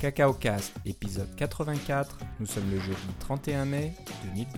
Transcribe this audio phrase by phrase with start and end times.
[0.00, 2.18] Cacao Cast, épisode 84.
[2.38, 3.92] Nous sommes le jeudi 31 mai
[4.32, 4.48] 2012.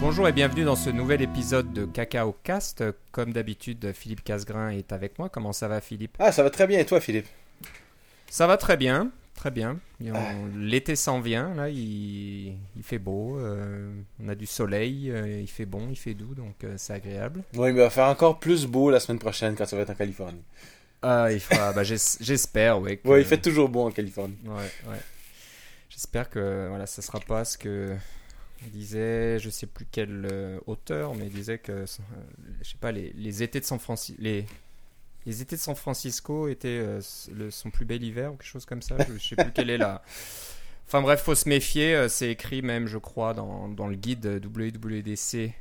[0.00, 2.82] Bonjour et bienvenue dans ce nouvel épisode de Cacao Cast.
[3.12, 5.28] Comme d'habitude, Philippe Casgrain est avec moi.
[5.28, 6.16] Comment ça va, Philippe?
[6.18, 7.26] Ah, ça va très bien et toi, Philippe?
[8.30, 9.10] Ça va très bien,
[9.40, 9.78] très bien.
[10.04, 13.90] On- L'été s'en vient, là, il, il fait beau, euh,
[14.22, 17.42] on a du soleil, euh, il fait bon, il fait doux, donc euh, c'est agréable.
[17.54, 19.90] Oui, mais il va faire encore plus beau la semaine prochaine quand ça va être
[19.90, 20.42] en Californie.
[21.00, 24.36] Ah, il fera, bah, j'es- j'espère, que- Oui, il fait toujours beau en Californie.
[24.44, 25.00] Ouais, ouais.
[25.88, 27.96] J'espère que voilà, ça sera pas ce que
[28.62, 30.28] on disait, je sais plus quel
[30.66, 34.44] auteur, mais il disait que, je sais pas, les, les étés de San Francisco, les,
[35.26, 37.00] les étés de San Francisco étaient euh,
[37.34, 38.96] le, son plus bel hiver ou quelque chose comme ça.
[39.08, 40.02] Je, je sais plus quelle est la.
[40.86, 41.94] Enfin bref, faut se méfier.
[41.94, 45.54] euh, C'est écrit même, je crois, dans, dans le guide WWDC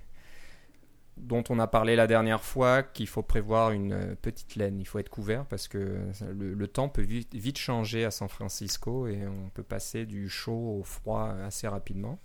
[1.17, 4.79] dont on a parlé la dernière fois qu'il faut prévoir une euh, petite laine.
[4.79, 5.97] Il faut être couvert parce que
[6.33, 10.29] le, le temps peut vite, vite changer à San Francisco et on peut passer du
[10.29, 12.19] chaud au froid assez rapidement.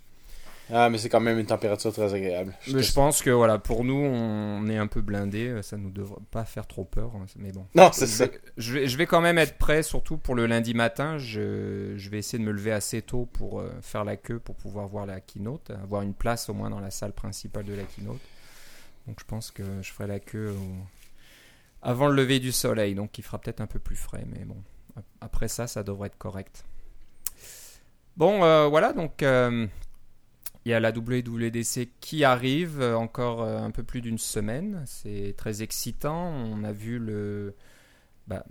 [0.73, 2.53] Ah, mais c'est quand même une température très agréable.
[2.73, 5.61] Mais je pense que voilà, pour nous, on est un peu blindé.
[5.61, 7.67] Ça nous devrait pas faire trop peur, hein, mais bon.
[7.75, 8.25] Non, c'est Je ça.
[8.25, 11.17] vais, je, vais, je vais quand même être prêt, surtout pour le lundi matin.
[11.19, 14.55] Je, je vais essayer de me lever assez tôt pour euh, faire la queue, pour
[14.55, 17.83] pouvoir voir la keynote, avoir une place au moins dans la salle principale de la
[17.83, 18.19] keynote.
[19.07, 20.85] Donc je pense que je ferai la queue au-
[21.83, 24.57] avant le lever du soleil, donc il fera peut-être un peu plus frais, mais bon,
[25.21, 26.63] après ça, ça devrait être correct.
[28.17, 29.67] Bon, euh, voilà, donc euh,
[30.65, 34.83] il y a la WWDC qui arrive, euh, encore euh, un peu plus d'une semaine.
[34.87, 36.27] C'est très excitant.
[36.29, 37.55] On a vu le.
[38.27, 38.43] Bah,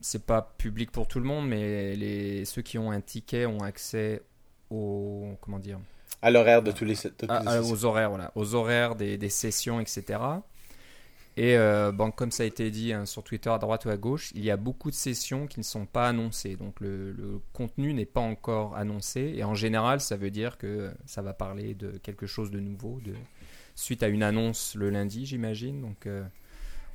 [0.00, 3.60] c'est pas public pour tout le monde, mais les, ceux qui ont un ticket ont
[3.60, 4.22] accès
[4.70, 5.36] aux.
[5.40, 5.80] Comment dire?
[6.20, 6.94] À l'horaire de tous les.
[6.94, 10.18] de tous les à- aux horaires, voilà, aux horaires des, des sessions, etc.
[11.38, 13.96] Et euh, bon, comme ça a été dit hein, sur Twitter à droite ou à
[13.96, 16.56] gauche, il y a beaucoup de sessions qui ne sont pas annoncées.
[16.56, 19.34] Donc le, le contenu n'est pas encore annoncé.
[19.36, 22.98] Et en général, ça veut dire que ça va parler de quelque chose de nouveau,
[23.04, 23.14] de,
[23.76, 25.80] suite à une annonce le lundi, j'imagine.
[25.80, 26.24] Donc euh,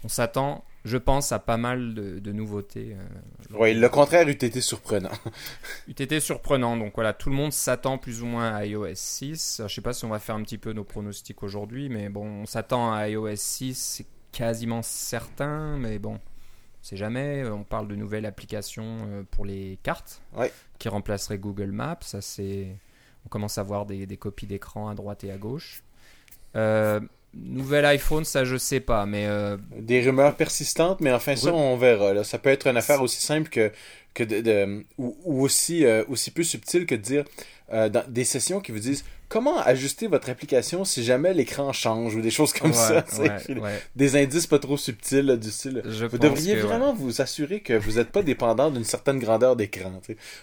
[0.04, 2.98] on s'attend, je pense, à pas mal de, de nouveautés.
[3.00, 5.12] euh, Oui, le contraire eût été surprenant.
[5.88, 6.76] eût été surprenant.
[6.76, 9.62] Donc voilà, tout le monde s'attend plus ou moins à iOS 6.
[9.66, 12.26] Je sais pas si on va faire un petit peu nos pronostics aujourd'hui, mais bon,
[12.42, 16.20] on s'attend à iOS 6, c'est quasiment certain, mais bon,
[16.82, 17.46] c'est jamais.
[17.50, 20.52] On parle de nouvelles applications euh, pour les cartes Ouais.
[20.80, 22.00] qui remplaceraient Google Maps.
[22.02, 22.76] Ça, c'est.
[23.26, 25.82] On commence à voir des, des copies d'écran à droite et à gauche.
[26.56, 27.00] Euh,
[27.34, 31.78] nouvel iPhone, ça je sais pas, mais euh, Des rumeurs persistantes, mais enfin, ça, on
[31.78, 32.14] verra.
[32.14, 32.24] là.
[32.24, 33.72] Ça peut être une affaire aussi simple que.
[34.14, 37.24] que de, de- ou, ou aussi, euh, aussi peu subtile que de dire.
[37.72, 42.16] euh, dans des sessions qui vous disent comment ajuster votre application si jamais l'écran change
[42.16, 43.04] ou des choses comme ouais, ça.
[43.20, 43.82] ouais, ouais.
[43.96, 45.82] Des indices pas trop subtils là, du style.
[45.86, 50.00] Je Vous devriez vraiment vous assurer que vous n'êtes pas dépendant d'une certaine grandeur d'écran.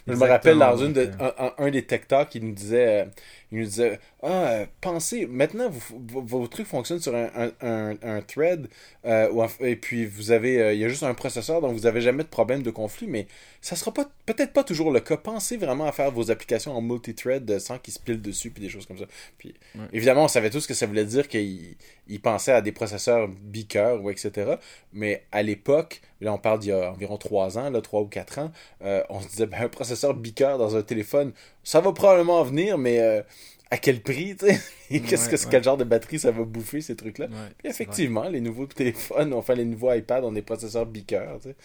[0.09, 3.05] Je me rappelle dans une de- un, un- des tech talks, il nous disait, euh,
[3.53, 7.97] il nous disait, ah, euh, pensez, maintenant vous, vos, trucs fonctionnent sur un, un, un,
[8.03, 8.67] un thread,
[9.05, 12.25] euh, et puis vous avez, il y a juste un processeur, donc vous avez jamais
[12.25, 13.29] de problème de conflit, mais
[13.61, 15.17] ça sera pas, peut-être pas toujours le cas.
[15.17, 18.69] Pensez vraiment à faire vos applications en multithread sans qu'ils se pilent dessus puis des
[18.69, 19.07] choses comme ça.
[19.39, 19.87] Puis Ouais.
[19.93, 21.77] évidemment, on savait tous que ça voulait dire qu'il
[22.09, 24.55] il pensait à des processeurs Beaker ou etc.
[24.93, 28.07] Mais à l'époque, là on parle d'il y a environ 3 ans, là, 3 ou
[28.07, 28.53] 4 ans,
[28.83, 31.33] euh, on se disait ben, un processeur Beaker dans un téléphone,
[31.65, 33.23] ça va probablement venir, mais euh,
[33.71, 34.61] à quel prix, tu sais?
[34.91, 35.49] Et Qu'est-ce Ouais, que ouais.
[35.51, 37.29] quel genre de batterie ça va bouffer ces trucs-là?
[37.59, 41.57] Puis effectivement, les nouveaux téléphones, enfin les nouveaux iPads ont des processeurs Beaker, tu sais.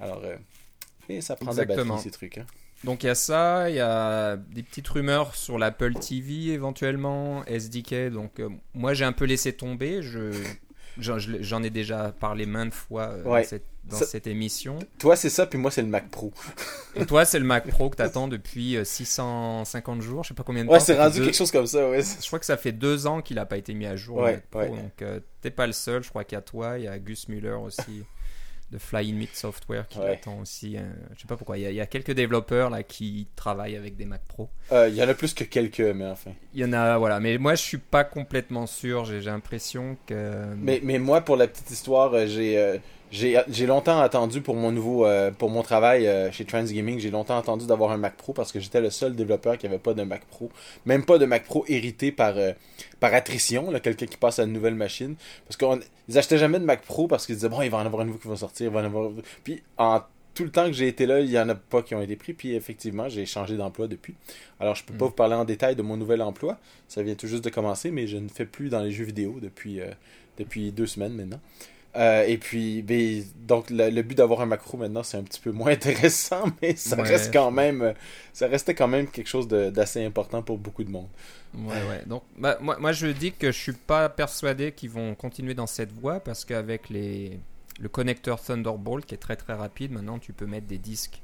[0.00, 0.36] Alors, euh,
[1.08, 2.38] et ça prend de la batterie ces trucs.
[2.38, 2.46] Hein.
[2.84, 7.44] Donc il y a ça, il y a des petites rumeurs sur l'Apple TV éventuellement,
[7.46, 8.10] SDK.
[8.12, 10.02] Donc euh, moi j'ai un peu laissé tomber.
[10.02, 10.32] Je
[10.98, 13.42] j'en ai déjà parlé maintes fois euh, Ouais.
[13.42, 14.78] dans, cette, dans Ça- cette émission.
[15.00, 16.32] Toi c'est ça, puis moi c'est le Mac Pro.
[16.94, 20.22] Et toi c'est le Mac Pro que t'attends depuis euh, 650 jours.
[20.22, 20.84] Je sais pas combien de Ouais, temps.
[20.84, 22.00] c'est ça fait rendu deux- quelque chose comme ça, ouais.
[22.02, 24.18] Je crois que ça fait deux ans qu'il a pas été mis à jour.
[24.18, 24.68] le Ouais, Mac Pro, ouais.
[24.68, 26.04] Donc euh, t'es pas le seul.
[26.04, 28.04] Je crois qu'il y a toi, il y a Gus Muller aussi.
[28.70, 30.12] De Flying Meat Software qui Ouais.
[30.12, 30.76] attend aussi.
[30.76, 30.80] euh,
[31.14, 31.58] je sais pas pourquoi.
[31.58, 34.48] Il y, a, il y a quelques développeurs là qui travaillent avec des Mac Pro.
[34.72, 36.32] Euh, Il y en a plus que quelques, mais enfin.
[36.54, 37.20] Il y en a, voilà.
[37.20, 39.04] Mais moi, je suis pas complètement sûr.
[39.04, 40.44] J'ai l'impression que.
[40.56, 42.78] Mais, mais moi, pour la petite histoire, euh, j'ai euh,
[43.10, 47.38] j'ai longtemps attendu pour mon nouveau euh, pour mon travail euh, chez Transgaming, j'ai longtemps
[47.38, 50.02] attendu d'avoir un Mac Pro parce que j'étais le seul développeur qui avait pas de
[50.02, 50.50] Mac Pro,
[50.84, 52.52] même pas de Mac Pro hérité par euh,
[53.00, 55.14] par attrition, là, quelqu'un qui passe à une nouvelle machine
[55.46, 58.02] parce qu'ils achetaient jamais de Mac Pro parce qu'ils disaient bon, il va en avoir
[58.02, 59.10] un nouveau qui va sortir, il va en avoir
[59.44, 60.02] puis en
[60.34, 62.16] tout le temps que j'ai été là, il y en a pas qui ont été
[62.16, 62.34] pris.
[62.34, 64.14] Puis effectivement, j'ai changé d'emploi depuis.
[64.60, 65.08] Alors, je peux pas Mm.
[65.08, 66.58] vous parler en détail de mon nouvel emploi.
[66.88, 69.38] Ça vient tout juste de commencer, mais je ne fais plus dans les jeux vidéo
[69.40, 69.90] depuis, euh,
[70.38, 71.40] depuis deux semaines maintenant.
[71.96, 75.40] Euh, et puis, ben, donc, le, le but d'avoir un macro maintenant, c'est un petit
[75.40, 77.02] peu moins intéressant, mais ça Ouais.
[77.02, 77.92] reste quand même, euh,
[78.32, 81.08] ça restait quand même quelque chose d'assez important pour beaucoup de monde.
[81.54, 82.02] Ouais, ouais.
[82.06, 85.68] Donc, bah, moi, moi, je dis que je suis pas persuadé qu'ils vont continuer dans
[85.68, 87.38] cette voie parce qu'avec les
[87.80, 91.20] le connecteur Thunderbolt qui est très très rapide, maintenant tu peux mettre des disques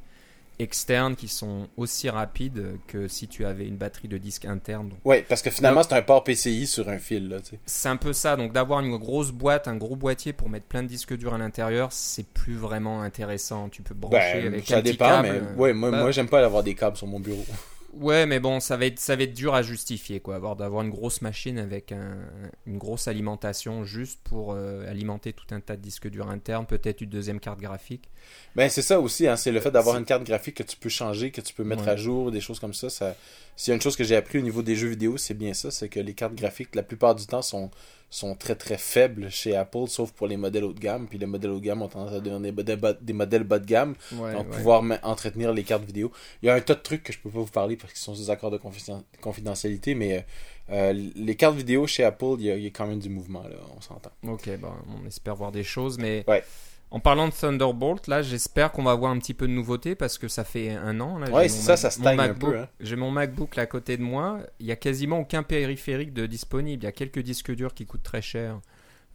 [0.60, 4.90] externes qui sont aussi rapides que si tu avais une batterie de disque interne.
[5.04, 8.36] Ouais, parce que finalement, c'est un port PCI sur un fil, c'est un peu ça.
[8.36, 11.38] Donc, d'avoir une grosse boîte, un gros boîtier pour mettre plein de disques durs à
[11.38, 13.68] l'intérieur, c'est plus vraiment intéressant.
[13.68, 15.28] Tu peux brancher Ben, avec ça un petit dépend, câble.
[15.56, 17.44] mais ouais, moi, Bah, moi j'aime pas avoir des câbles sur mon bureau.
[17.92, 20.36] Ouais, mais bon, ça va être, ça va être dur à justifier, quoi.
[20.36, 22.18] Avoir d'avoir une grosse machine avec un-
[22.66, 27.00] une grosse alimentation juste pour euh, alimenter tout un tas de disques durs internes, peut-être
[27.00, 28.08] une deuxième carte graphique.
[28.54, 30.88] Ben, c'est ça aussi, hein, c'est le fait d'avoir une carte graphique que tu peux
[30.88, 31.90] changer, que tu peux mettre Ouais.
[31.90, 32.90] à jour, des choses comme ça.
[32.90, 33.16] ça...
[33.56, 35.52] S'il y a une chose que j'ai appris au niveau des jeux vidéo, c'est bien
[35.52, 37.70] ça, c'est que les cartes graphiques, la plupart du temps, sont,
[38.10, 41.06] sont très très faibles chez Apple, sauf pour les modèles haut de gamme.
[41.08, 43.44] Puis les modèles haut de gamme ont tendance à devenir des modèles bas, des modèles
[43.44, 44.56] bas de gamme, Ouais, donc ouais.
[44.56, 46.10] pouvoir entretenir les cartes vidéo.
[46.42, 48.02] Il y a un tas de trucs que je peux pas vous parler parce qu'ils
[48.02, 52.46] sont sous accord de confiden- confidentialité, mais euh, euh, les cartes vidéo chez Apple, il
[52.46, 54.10] y, a, il y a quand même du mouvement, là, on s'entend.
[54.26, 54.72] Ok, bon,
[55.02, 56.42] on espère voir des choses, mais Ouais.
[56.90, 60.18] En parlant de Thunderbolt, là, j'espère qu'on va avoir un petit peu de nouveauté parce
[60.18, 61.18] que ça fait un an.
[61.18, 62.68] Là, Ouais, c'est ça, ça stagne un MacBook- peu, hein.
[62.80, 64.40] J'ai mon MacBook là à côté de moi.
[64.58, 66.82] Il y a quasiment aucun périphérique de disponible.
[66.82, 68.60] Il y a quelques disques durs qui coûtent très cher,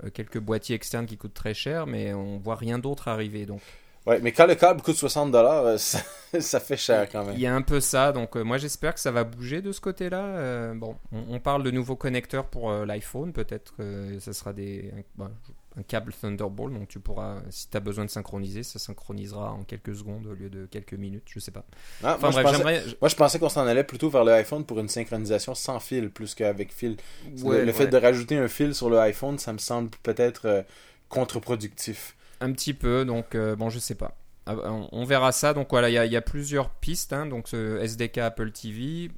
[0.03, 3.45] euh, quelques boîtiers externes qui coûtent très cher, mais on voit rien d'autre arriver.
[3.45, 3.61] Donc
[4.07, 5.99] Ouais, mais quand le câble coûte 60$, ça,
[6.39, 7.33] ça fait cher quand même.
[7.33, 9.71] Il y a un peu ça, donc euh, moi j'espère que ça va bouger de
[9.71, 10.23] ce côté-là.
[10.23, 14.53] Euh, bon, on, on parle de nouveaux connecteurs pour euh, l'iPhone, peut-être que ça sera
[14.53, 15.31] des, bah,
[15.77, 19.63] un câble Thunderbolt, donc tu pourras, si tu as besoin de synchroniser, ça synchronisera en
[19.63, 21.65] quelques secondes au lieu de quelques minutes, je sais pas.
[22.03, 24.65] Ah, Enfin moi, je pensais, moi, je pensais qu'on s'en allait plutôt vers le iPhone
[24.65, 26.95] pour une synchronisation sans fil plus qu'avec fil.
[27.43, 27.89] Ouais, le, le fait ouais.
[27.89, 30.63] de rajouter un fil sur le iPhone, ça me semble peut-être euh,
[31.09, 32.15] contre-productif.
[32.41, 34.15] Un petit peu, donc euh, bon, je sais pas.
[34.45, 35.53] Ah, On, on verra ça.
[35.53, 37.13] Donc voilà, il y, a- il y a plusieurs pistes.
[37.13, 39.09] hein, donc ce SDK Apple TV.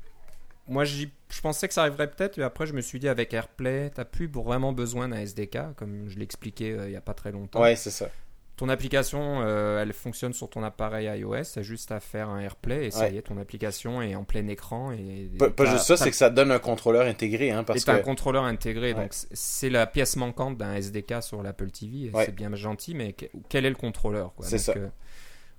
[0.68, 3.34] Moi, j'y- je pensais que ça arriverait peut-être, mais après, je me suis dit avec
[3.34, 7.02] AirPlay, t'as plus vraiment besoin d'un SDK, comme je l'ai expliqué euh, il y a
[7.02, 7.62] pas très longtemps.
[7.62, 8.10] Ouais, c'est ça.
[8.56, 11.44] Ton application, euh, elle fonctionne sur ton appareil iOS.
[11.54, 14.48] T'as juste à faire un AirPlay et ça y est, ton application est en plein
[14.48, 14.92] écran.
[14.94, 17.88] Et Pas, pas juste ça, c'est que ça donne un contrôleur intégré, hein, et parce
[17.88, 19.02] un contrôleur intégré, Ouais.
[19.04, 22.06] donc c'est- la pièce manquante d'un SDK sur l'Apple TV.
[22.06, 22.26] et Ouais.
[22.26, 24.74] C'est bien gentil, mais que- quel est le contrôleur C'est ça.
[24.76, 24.88] euh,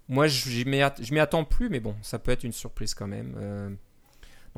[0.08, 2.94] moi, je m'y at- je m'y attends plus, mais bon, ça peut être une surprise
[2.94, 3.76] quand même.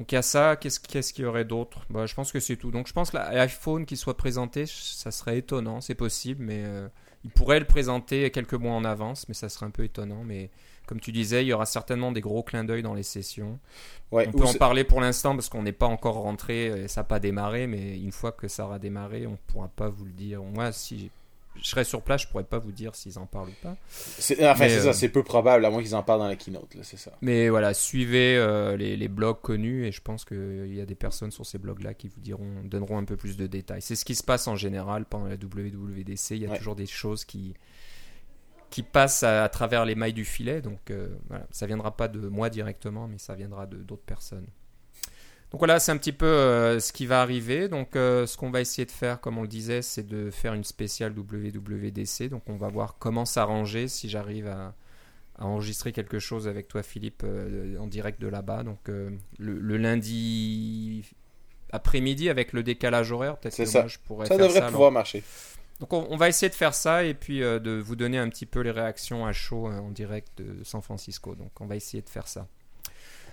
[0.01, 0.57] Donc il y a ça.
[0.57, 1.85] Qu'est-ce qu'est-ce qu'il y aurait d'autre?
[1.91, 2.71] Bah, Je pense que c'est tout.
[2.71, 6.89] Donc je pense que l'iPhone qui soit présenté, ça serait étonnant, c'est possible, mais euh,
[7.23, 10.25] il pourrait le présenter quelques mois en avance, mais ça serait un peu étonnant.
[10.25, 10.49] Mais
[10.87, 13.59] comme tu disais, il y aura certainement des gros clins d'œil dans les sessions.
[14.11, 17.03] Ouais, On peut en parler pour l'instant parce qu'on n'est pas encore rentré, et ça
[17.03, 20.07] n'a pas démarré, mais une fois que ça aura démarré, on ne pourra pas vous
[20.07, 20.43] le dire.
[20.43, 21.11] Moi, si
[21.57, 23.77] je serais sur place, je pourrais pas vous dire s'ils en parlent ou pas.
[23.89, 26.29] c'est- Enfin, mais, c'est euh, ça, c'est peu probable, à moins qu'ils en parlent dans
[26.29, 27.13] la keynote, là, c'est ça.
[27.23, 30.95] Mais voilà, suivez euh, les, les blogs connus et je pense qu'il y a des
[30.95, 33.83] personnes sur ces blogs-là qui vous diront, donneront un peu plus de détails.
[33.83, 36.31] C'est ce qui se passe en général pendant la WWDC.
[36.37, 36.59] Il y a Ouais.
[36.59, 37.55] toujours des choses qui
[38.71, 40.63] qui passent à, à travers les mailles du filet.
[40.63, 44.47] Donc euh, voilà, ça viendra pas de moi directement, mais ça viendra de d'autres personnes.
[45.51, 47.69] Donc voilà, c'est un petit peu euh, ce qui va arriver.
[47.69, 50.55] Donc euh, ce qu'on va essayer de faire, comme on le disait, c'est de faire
[50.55, 52.29] une spéciale WWDC.
[52.29, 54.75] Donc on va voir comment s'arranger si j'arrive à,
[55.39, 58.63] à enregistrer quelque chose avec toi, Philippe, euh, en direct de là-bas.
[58.63, 61.05] Donc le, le lundi
[61.73, 63.81] après-midi avec le décalage horaire, peut-être que ça.
[63.81, 64.69] moi je pourrais Ça faire devrait ça.
[64.71, 65.25] pouvoir marcher.
[65.81, 68.47] Donc on, on va essayer de faire ça et puis de vous donner un petit
[68.47, 71.35] peu les réactions à chaud en direct de San Francisco.
[71.35, 72.47] Donc on va essayer de faire ça.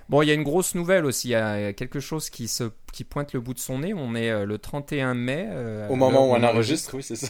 [0.09, 1.29] Bon, il y a une grosse nouvelle aussi.
[1.29, 3.93] Il y a quelque chose qui, se, qui pointe le bout de son nez.
[3.93, 5.45] On est euh, le 31 mai.
[5.49, 7.27] euh, Au moment où on enregistre, oui, c'est ça.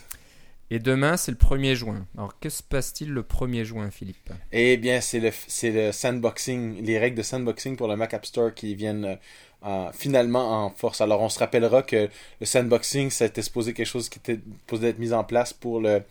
[0.69, 2.05] Et demain, c'est le 1er juin.
[2.17, 4.31] Alors, que se passe-t-il le 1er juin, Philippe?
[4.51, 8.25] Eh bien, c'est le, c'est le sandboxing, les règles de sandboxing pour le Mac App
[8.25, 9.15] Store qui viennent euh,
[9.61, 10.99] en- finalement en force.
[11.01, 12.09] Alors, on se rappellera que
[12.41, 16.01] le sandboxing, c'était supposé quelque chose qui était supposé être mis en place pour le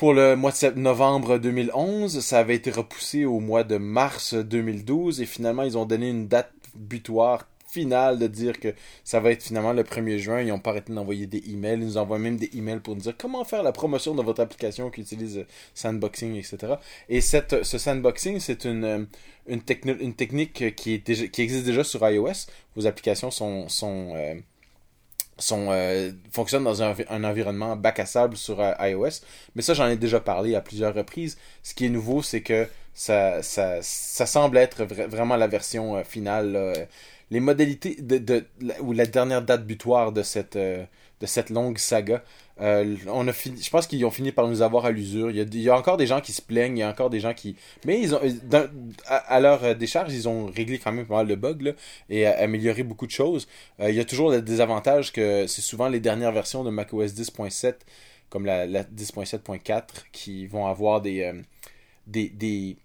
[0.00, 2.20] pour le mois de novembre 2011.
[2.20, 6.26] Ça avait été repoussé au mois de mars 2012 et finalement, ils ont donné une
[6.26, 8.72] date butoir finale de dire que
[9.04, 10.40] ça va être finalement le 1er juin.
[10.40, 11.74] Ils n'ont pas arrêté d'envoyer des emails.
[11.78, 14.40] Ils nous envoient même des emails pour nous dire comment faire la promotion de votre
[14.40, 16.76] application qui utilise euh, sandboxing, etc.
[17.10, 19.04] Et cette, ce sandboxing, c'est une, euh,
[19.48, 19.60] une,
[20.00, 22.46] une technique qui, est déjà, qui existe déjà sur iOS.
[22.74, 24.34] Vos applications sont, sont, euh,
[25.40, 29.22] sont euh, fonctionnent dans un, un, environnement bac à sable sur euh, iOS.
[29.54, 31.38] Mais ça, j'en ai déjà parlé à plusieurs reprises.
[31.62, 36.04] Ce qui est nouveau, c'est que ça, ça, ça semble être vraiment la version euh,
[36.04, 36.88] finale.
[37.30, 38.44] Les modalités de, de,
[38.80, 42.24] ou la dernière date butoir de cette, de cette longue saga
[42.60, 45.30] euh, on a fini, je pense qu'ils ont fini par nous avoir à l'usure.
[45.30, 47.32] Il, y a encore des gens qui se plaignent, il y a encore des gens
[47.32, 47.56] qui.
[47.86, 48.20] Mais ils ont,
[49.06, 51.74] à, leur euh, décharge, ils ont réglé quand même pas mal de bugs
[52.10, 53.48] et amélioré beaucoup de choses.
[53.80, 57.14] Euh, il y a toujours le désavantage que c'est souvent les dernières versions de macOS
[57.14, 57.76] 10.7,
[58.28, 61.32] comme la, 10.7.4, qui vont avoir des,
[62.06, 62.76] des des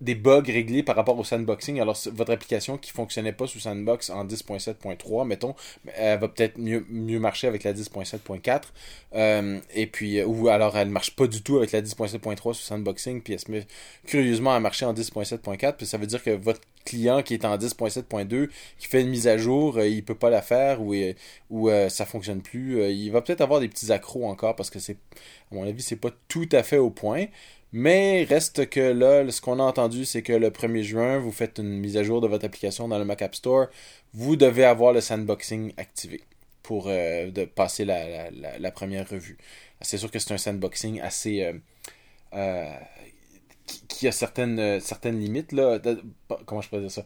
[0.00, 1.80] bugs réglés par rapport au sandboxing.
[1.80, 5.54] Alors, votre application qui fonctionnait pas sous sandbox en 10.7.3, mettons,
[5.94, 8.62] elle va peut-être mieux, mieux marcher avec la 10.7.4.
[9.14, 12.62] Euh, et puis, euh, ou alors elle marche pas du tout avec la 10.7.3 sous
[12.62, 13.66] sandboxing, puis elle se met
[14.06, 15.74] curieusement à marcher en 10.7.4.
[15.76, 18.48] Puis ça veut dire que votre client qui est en 10.7.2,
[18.78, 20.94] qui fait une mise à jour, euh, il peut pas la faire ou,
[21.50, 22.82] ou ça fonctionne plus.
[22.92, 24.98] il va peut-être avoir des petits accros encore parce que c'est,
[25.50, 27.26] à mon avis, c'est pas tout à fait au point.
[27.72, 31.58] Mais reste que là, ce qu'on a entendu, c'est que le 1er juin, vous faites
[31.58, 33.66] une mise à jour de votre application dans le Mac App Store.
[34.14, 36.22] Vous devez avoir le sandboxing activé
[36.62, 39.38] pour euh, de passer la, première revue.
[39.80, 41.42] C'est sûr que c'est un sandboxing assez...
[41.42, 41.52] Euh,
[42.34, 42.78] euh,
[43.88, 45.80] qui, a certaines, certaines limites, là,
[46.44, 47.04] comment je pourrais dire ça,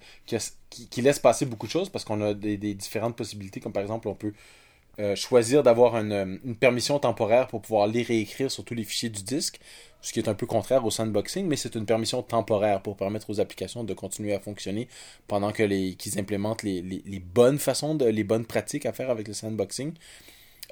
[0.68, 4.08] qui, laisse passer beaucoup de choses parce qu'on a des, différentes possibilités, comme par exemple,
[4.08, 4.34] on peut
[5.14, 9.08] choisir d'avoir une, une, permission temporaire pour pouvoir lire et écrire sur tous les fichiers
[9.08, 9.60] du disque
[10.02, 13.28] ce qui est un peu contraire au sandboxing, mais c'est une permission temporaire pour permettre
[13.30, 14.88] aux applications de continuer à fonctionner
[15.26, 16.82] pendant que les qu'ils implémentent les,
[17.20, 19.92] bonnes façons, les bonnes pratiques à faire avec le sandboxing.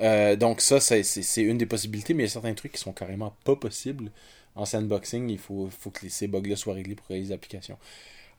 [0.00, 2.92] Euh, donc ça, c'est une des possibilités, mais il y a certains trucs qui sont
[2.92, 4.10] carrément pas possibles
[4.54, 5.28] en sandboxing.
[5.28, 7.78] Il faut, que ces bugs-là soient réglés pour les applications.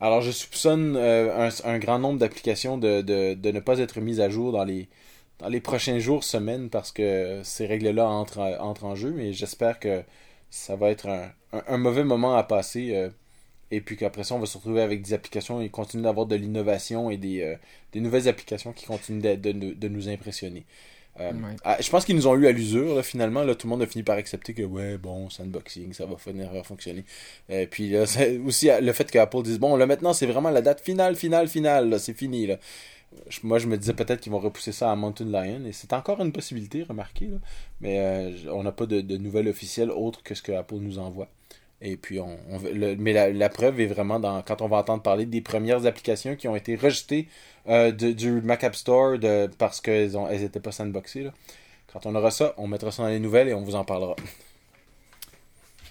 [0.01, 4.29] Alors je soupçonne euh, un, grand nombre d'applications de, de, ne pas être mises à
[4.29, 4.87] jour dans les,
[5.39, 9.79] dans les prochains jours, semaines, parce que ces règles-là entrent, entrent en jeu, mais j'espère
[9.79, 10.03] que
[10.49, 11.07] ça va être
[11.53, 12.95] un, mauvais moment à passer.
[12.95, 13.09] Euh,
[13.71, 16.35] et puis qu'après ça, on va se retrouver avec des applications et continuer d'avoir de
[16.35, 17.55] l'innovation et des, euh,
[17.93, 20.65] des, nouvelles applications qui continuent de, de, nous impressionner.
[21.19, 21.31] Euh,
[21.63, 23.43] ah, je pense qu'ils nous ont eu à l'usure, finalement.
[23.43, 26.49] Là, tout le monde a fini par accepter que, ouais, bon, sandboxing, ça va finir
[26.65, 27.05] fonctionner.
[27.47, 28.05] Et puis là,
[28.45, 31.99] aussi le fait qu'Apple dise, bon, là maintenant, c'est vraiment la date finale, finale, finale,
[31.99, 32.47] c'est fini.
[32.47, 32.57] Là
[33.43, 36.21] moi, je me disais peut-être qu'ils vont repousser ça à Mountain Lion, et c'est encore
[36.21, 37.29] une possibilité, remarquez,
[37.81, 41.27] mais euh, on n'a pas de, nouvelles officielles autres que ce que Apple nous envoie.
[41.81, 42.37] Et puis, on,
[42.73, 46.49] mais la, preuve est vraiment dans quand on va entendre parler des premières applications qui
[46.49, 47.29] ont été rejetées
[47.69, 49.17] euh, du Mac App Store
[49.57, 51.29] parce qu'elles n'étaient pas sandboxées.
[51.91, 54.17] Quand on aura ça, on mettra ça dans les nouvelles et on vous en parlera.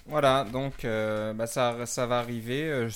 [0.07, 2.89] Voilà, donc euh, bah, ça, ça va arriver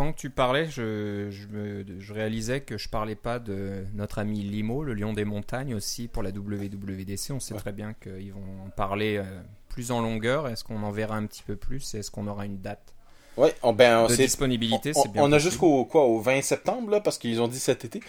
[0.00, 4.82] pendant que tu parlais, je, je, réalisais que je parlais pas de notre ami Limo,
[4.82, 7.32] le lion des montagnes aussi pour la WWDC.
[7.32, 9.24] On sait très bien qu'ils vont en parler euh,
[9.68, 10.48] plus en longueur.
[10.48, 11.94] Est-ce qu'on en verra un petit peu plus?
[11.94, 12.94] Est-ce qu'on aura une date
[13.36, 15.22] Ouais, on, ben, de disponibilité, c'est bien.
[15.22, 18.00] On a jusqu'au quoi, au 20 septembre là, parce qu'ils ont dit cet été.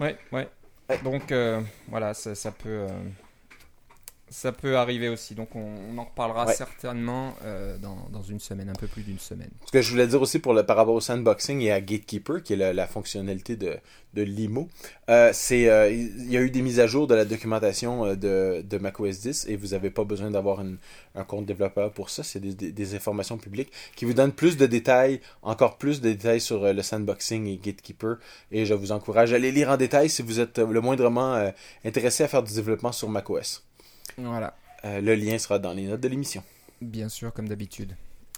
[0.00, 0.48] ouais, ouais.
[1.04, 2.68] Donc euh, voilà, ça, ça peut.
[2.68, 2.88] Euh,
[4.30, 8.74] ça peut arriver aussi, donc on, en reparlera certainement euh, dans, dans, une semaine, un
[8.74, 9.50] peu plus d'une semaine.
[9.66, 12.42] Ce que je voulais dire aussi pour le, par rapport au sandboxing et à Gatekeeper,
[12.42, 13.76] qui est la, fonctionnalité de,
[14.14, 14.68] de Limo,
[15.08, 18.62] euh, c'est euh, il y a eu des mises à jour de la documentation de,
[18.62, 22.40] de macOS 10 et vous n'avez pas besoin d'avoir un compte développeur pour ça, c'est
[22.40, 26.72] des, des, informations publiques qui vous donnent plus de détails, encore plus de détails sur
[26.72, 28.16] le sandboxing et Gatekeeper
[28.52, 31.52] et je vous encourage à les lire en détail si vous êtes le moindrement
[31.84, 33.67] intéressé à faire du développement sur macOS.
[34.18, 34.54] Voilà.
[34.84, 36.42] Euh, le lien sera dans les notes de l'émission.
[36.80, 37.94] Bien sûr, comme d'habitude.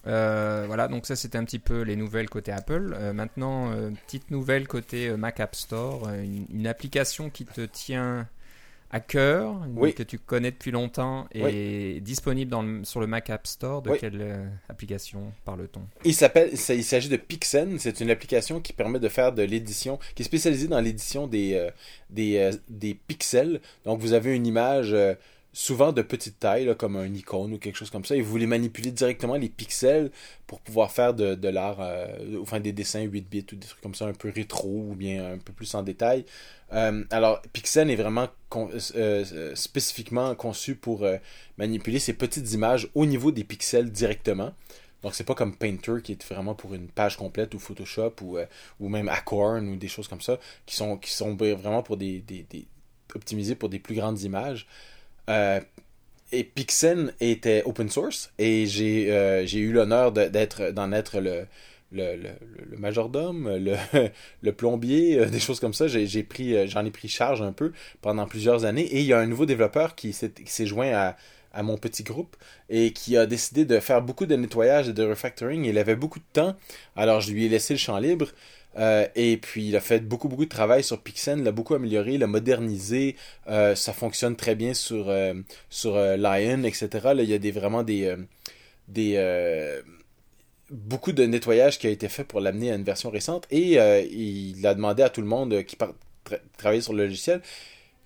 [0.07, 2.95] Euh, voilà, donc ça c'était un petit peu les nouvelles côté Apple.
[2.99, 3.71] Euh, maintenant,
[4.07, 8.27] petite nouvelle côté Mac App Store, une, application qui te tient
[8.93, 9.61] à cœur,
[9.95, 13.83] que tu connais depuis longtemps et disponible dans le, sur le Mac App Store.
[13.83, 15.83] De quelle application parle-t-on?
[16.05, 17.79] Il s'appelle, il s'agit de Pixen.
[17.79, 21.69] C'est une application qui permet de faire de l'édition, qui est spécialisée dans l'édition des,
[22.09, 23.61] des, des pixels.
[23.85, 24.97] Donc vous avez une image
[25.53, 28.47] souvent de petite taille, comme un icône ou quelque chose comme ça, et vous voulez
[28.47, 30.11] manipuler directement les pixels
[30.47, 33.95] pour pouvoir faire de, l'art, euh, enfin des dessins 8 bits ou des trucs comme
[33.95, 36.25] ça un peu rétro ou bien un peu plus en détail.
[36.73, 38.29] Euh, alors, Pixel est vraiment
[38.95, 41.05] euh, spécifiquement conçu pour
[41.59, 44.55] manipuler ces petites images au niveau des pixels directement.
[45.03, 48.15] Donc, c'est pas comme Painter qui est vraiment pour une page complète ou Photoshop
[48.79, 52.23] ou, même Acorn ou des choses comme ça qui sont, qui sont vraiment pour des,
[53.59, 54.67] pour des plus grandes images.
[55.29, 55.61] Euh,
[56.33, 61.47] et Pixen était open source et j'ai euh, eu l'honneur d'en être le
[61.93, 63.49] le, majordome,
[64.43, 65.87] le, plombier, euh, des choses comme ça.
[65.89, 68.85] J'en ai pris charge un peu pendant plusieurs années.
[68.85, 71.15] Et il y a un nouveau développeur qui s'est joint
[71.53, 72.37] à mon petit groupe
[72.69, 75.65] et qui a décidé de faire beaucoup de nettoyage et de refactoring.
[75.65, 76.55] Il avait beaucoup de temps,
[76.97, 78.29] alors je lui ai laissé le champ libre.
[78.79, 82.19] Euh, et puis il a fait beaucoup beaucoup de travail sur Pixen, l'a beaucoup amélioré,
[82.19, 83.17] l'a modernisé.
[83.49, 85.35] Euh, ça fonctionne très bien sur euh,
[85.71, 86.89] sur Lion, etc.
[87.15, 88.15] Là, il y a des vraiment des
[88.89, 89.81] des
[90.71, 93.47] beaucoup de nettoyage qui a été fait pour l'amener à une version récente.
[93.51, 93.75] Et
[94.13, 95.95] il a demandé à tout le monde qui tra-
[96.57, 97.43] travaillait sur le logiciel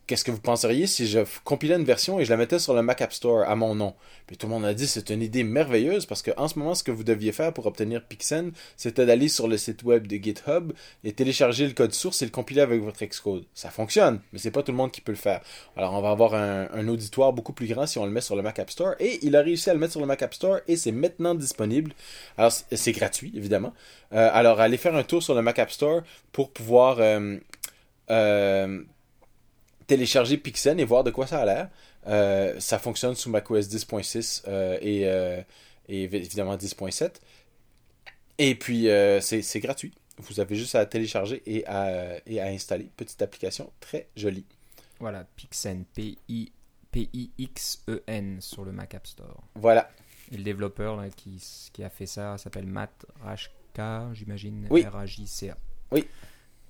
[0.07, 2.83] qu'est-ce que vous penseriez si je compilais une version et je la mettais sur le
[2.83, 3.95] Mac App Store à mon nom?
[4.27, 6.75] Puis tout le monde a dit c'est une idée merveilleuse parce que en ce moment
[6.75, 10.17] ce que vous deviez faire pour obtenir Pixen, c'était d'aller sur le site web de
[10.17, 13.45] GitHub et télécharger le code source et le compiler avec votre Xcode.
[13.55, 15.41] Ça fonctionne, mais c'est pas tout le monde qui peut le faire.
[15.77, 18.43] Alors on va avoir un, auditoire beaucoup plus grand si on le met sur le
[18.43, 20.59] Mac App Store et il a réussi à le mettre sur le Mac App Store
[20.69, 21.93] et c'est maintenant disponible.
[22.39, 23.73] Alors c'est c'est gratuit évidemment.
[24.13, 27.39] Euh, alors allez faire un tour sur le Mac App Store pour pouvoir euh,
[28.11, 28.83] euh,
[29.87, 31.71] télécharger Pixen et voir de quoi ça a l'air.
[32.07, 35.41] Euh, ça fonctionne sous macOS 10.6 euh, et, euh,
[35.89, 37.13] et évidemment 10.7.
[38.39, 39.93] Et puis, euh, c'est gratuit.
[40.19, 42.91] Vous avez juste à télécharger et à, et à installer.
[42.97, 44.45] Petite application très jolie.
[45.01, 46.53] Voilà, Pixen, P-I-
[46.93, 49.43] P-I-X-E-N sur le Mac App Store.
[49.57, 49.91] Voilà.
[50.33, 54.67] Et le développeur là, qui, qui a fait ça s'appelle Matt Rajka, j'imagine.
[54.71, 54.83] Oui.
[54.85, 55.57] R-A-J-C-A.
[55.91, 56.07] Oui.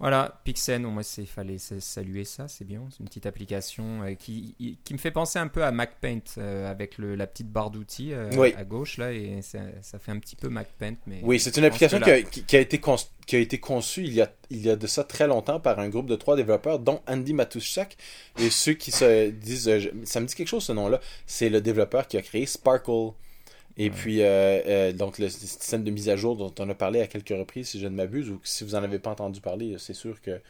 [0.00, 2.82] Voilà, Pixen, moins il fallait saluer ça, c'est bien.
[2.90, 6.68] C'est une petite application euh, qui, qui me fait penser un peu à MacPaint euh,
[6.68, 8.52] avec le, la petite barre d'outils euh, Oui.
[8.56, 10.96] à gauche là, et ça, ça fait un petit peu MacPaint.
[11.06, 12.80] Mais Oui, c'est une application qui a, qui- qui a été
[13.26, 15.78] qui a été conçue il y a, il y a de ça très longtemps par
[15.78, 17.96] un groupe de trois développeurs, dont Andy Matuszak.
[18.38, 19.70] Et ceux qui se disent,
[20.04, 23.12] ça me dit quelque chose ce nom-là, c'est le développeur qui a créé Sparkle.
[23.76, 23.90] Et Ouais.
[23.90, 27.06] puis, euh, euh, donc, le système de mise à jour dont on a parlé à
[27.08, 29.94] quelques reprises, si je ne m'abuse, ou si vous n'en avez pas entendu parler, c'est
[29.94, 30.40] sûr que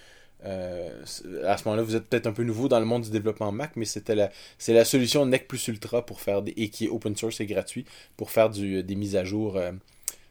[0.45, 1.03] euh,
[1.47, 3.73] à ce moment-là, vous êtes peut-être un peu nouveau dans le monde du développement Mac,
[3.77, 6.89] mais c'était la, c'est la solution NEC plus Ultra pour faire des, et qui est
[6.89, 9.59] open source et gratuit pour faire du, des mises à jour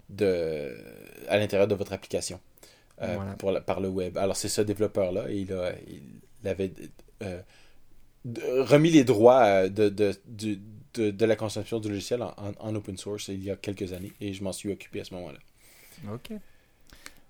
[0.09, 0.75] de,
[1.27, 2.39] à l'intérieur de votre application
[2.99, 3.33] Voilà.
[3.37, 4.17] pour la- par le web.
[4.17, 5.73] Alors, c'est ce développeur-là et il, a,
[6.43, 6.71] il avait
[8.25, 9.89] remis les droits de,
[10.95, 13.93] de, de la consommation du logiciel en, en- en open source il y a quelques
[13.93, 15.39] années et je m'en suis occupé à ce moment-là.
[16.13, 16.31] Ok.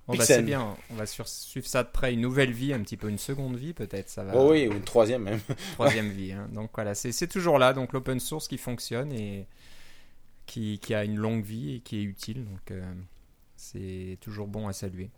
[0.05, 2.81] Bon, bah, c'est bien, on va sur- suivre ça de près, une nouvelle vie, un
[2.81, 4.33] petit peu une seconde vie peut-être, ça va.
[4.35, 5.39] Oh oui, ou une troisième même.
[5.73, 6.33] troisième vie.
[6.33, 6.49] hein.
[6.51, 9.47] Donc voilà, c'est c'est toujours là, donc l'open source qui fonctionne et
[10.45, 12.83] qui, qui a une longue vie et qui est utile, donc euh,
[13.55, 15.09] c'est toujours bon à saluer.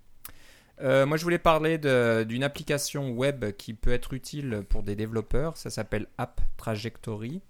[0.81, 1.77] Euh, moi, je voulais parler
[2.25, 5.55] d'une application web qui peut être utile pour des développeurs.
[5.57, 7.41] Ça s'appelle App Trajectory.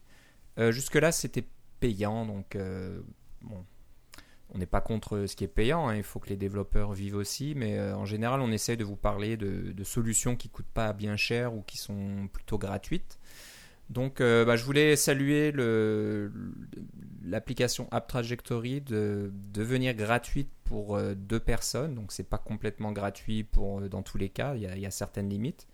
[0.60, 1.46] Euh, Jusque-là, c'était
[1.80, 3.02] payant, donc euh,
[3.41, 3.65] bon,
[4.54, 5.88] on n'est pas contre ce qui est payant.
[5.88, 5.96] hein.
[5.96, 8.96] Il faut que les développeurs vivent aussi, mais euh, en général, on essaie de vous
[8.96, 13.20] parler de, solutions qui coûtent pas bien cher ou qui sont plutôt gratuites.
[13.91, 15.54] Donc, bah, je voulais saluer
[17.24, 21.94] l'application App Trajectory de devenir gratuite pour deux personnes.
[21.94, 24.56] Donc, c'est pas complètement gratuit pour dans tous les cas.
[24.56, 25.68] Il y a certaines limites.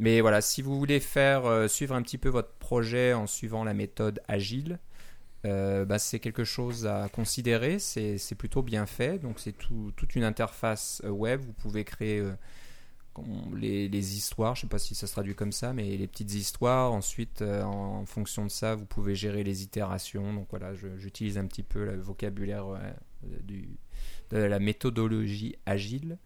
[0.00, 3.64] Mais voilà, si vous voulez faire euh, suivre un petit peu votre projet en suivant
[3.64, 4.80] la méthode agile,
[5.46, 7.78] euh, bah, c'est quelque chose à considérer.
[7.78, 9.18] C'est plutôt bien fait.
[9.20, 11.40] Donc, c'est tout- toute une interface euh, web.
[11.42, 12.22] Vous pouvez créer
[13.54, 14.54] les, les histoires.
[14.56, 16.92] Je sais pas si ça se traduit comme ça, mais les petites histoires.
[16.92, 20.32] Ensuite, en fonction de ça, vous pouvez gérer les itérations.
[20.32, 22.64] Donc voilà, j'utilise un petit peu le vocabulaire
[24.30, 26.18] de la méthodologie agile.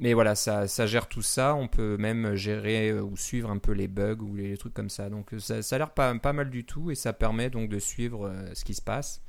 [0.00, 1.54] Mais voilà, ça, gère tout ça.
[1.54, 4.90] On peut même gérer euh, ou suivre un peu les bugs ou les, trucs comme
[4.90, 5.08] ça.
[5.08, 8.26] Donc euh, ça, a l'air pas, mal du tout et ça permet donc de suivre
[8.26, 9.22] euh, ce qui se passe.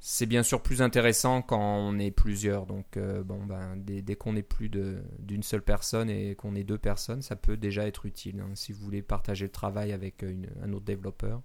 [0.00, 2.66] C'est bien sûr plus intéressant quand on est plusieurs.
[2.66, 7.22] Donc bon, ben, dès, qu'on est plus d'une seule personne et qu'on est deux personnes,
[7.22, 8.40] ça peut déjà être utile.
[8.40, 10.22] hein, si vous voulez partager le travail avec
[10.62, 11.40] un autre développeur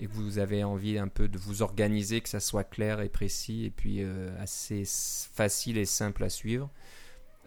[0.00, 3.08] et que vous avez envie un peu de vous organiser, que ça soit clair et
[3.08, 4.02] précis et puis
[4.40, 6.70] assez facile et simple à suivre.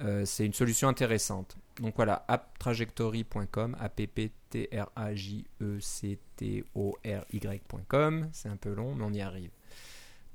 [0.02, 1.58] Euh, c'est une solution intéressante.
[1.82, 7.26] Donc voilà, apptrajectory.com, a p p t r a j e c t o r
[7.32, 8.30] y.com.
[8.32, 9.52] C'est un peu long, mais on y arrive.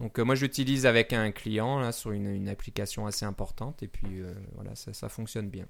[0.01, 3.89] Donc euh, moi je l'utilise avec un client là sur une, application assez importante et
[3.89, 5.67] puis euh, voilà ça, fonctionne bien.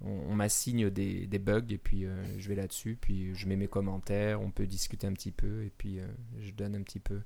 [0.00, 2.06] On, m'assigne des, bugs et puis
[2.38, 5.70] je vais là-dessus puis je mets mes commentaires, on peut discuter un petit peu et
[5.70, 6.00] puis
[6.40, 7.20] je donne un petit peu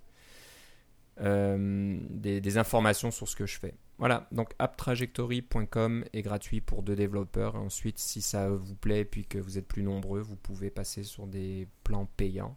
[1.20, 3.74] euh, des, des informations sur ce que je fais.
[3.98, 7.54] Voilà, donc apptrajectory.com est gratuit pour deux développeurs.
[7.56, 11.26] Ensuite, si ça vous plaît puis que vous êtes plus nombreux, vous pouvez passer sur
[11.26, 12.56] des plans payants.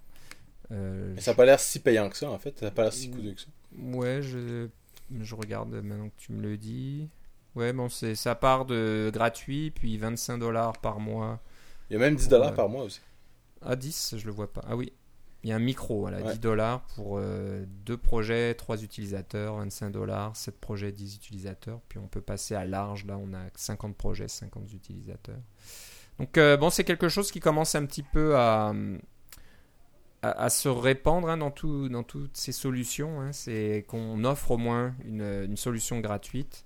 [0.71, 2.59] Euh, Mais ça n'a pas l'air si payant que ça, en fait.
[2.59, 3.47] Ça n'a pas l'air si coûteux que ça.
[3.77, 4.67] Ouais, je...
[5.21, 7.09] je regarde maintenant que tu me le dis.
[7.55, 11.41] Ouais, bon, c'est ça part de gratuit, puis 25 dollars par mois.
[11.89, 13.01] Il y a même 10 dollars par mois aussi.
[13.61, 14.61] Ah, 10, je le vois pas.
[14.67, 14.93] Ah oui,
[15.43, 19.89] il y a un micro, voilà, 10 dollars pour euh, deux projets, trois utilisateurs, 25
[19.89, 21.79] dollars, 7 projets, 10 utilisateurs.
[21.87, 25.39] Puis on peut passer à large, là on a 50 projets, 50 utilisateurs.
[26.19, 28.73] Donc euh, bon, c'est quelque chose qui commence un petit peu à,
[30.21, 33.21] à, se répandre hein, dans, tout, dans toutes ces solutions.
[33.21, 33.31] Hein.
[33.31, 36.65] C'est qu'on offre au moins une, une solution gratuite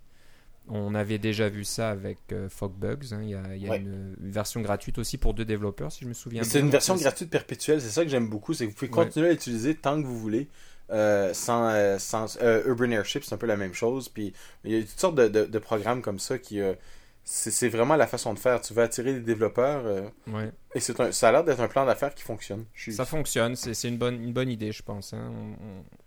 [0.68, 3.14] on avait déjà vu ça avec euh, Fogbugs.
[3.14, 3.22] Hein.
[3.24, 6.50] Il y a, une, version gratuite aussi pour deux développeurs, si je me souviens bien.
[6.50, 7.82] C'est une version gratuite perpétuelle.
[7.82, 8.54] C'est ça que j'aime beaucoup.
[8.54, 10.48] C'est que vous pouvez continuer à l'utiliser tant que vous voulez.
[10.92, 14.10] Euh, sans, euh, sans Urban Airship, c'est un peu la même chose.
[14.10, 16.62] Puis il y a toutes sortes de, programmes comme ça qui,
[17.26, 18.60] c'est vraiment la façon de faire.
[18.62, 19.86] Tu veux attirer des développeurs.
[19.86, 22.66] Euh, et c'est ça a l'air d'être un plan d'affaires qui fonctionne.
[22.76, 23.56] Ça fonctionne.
[23.56, 25.14] C'est une bonne, une bonne idée, je pense.
[25.14, 25.32] Hein.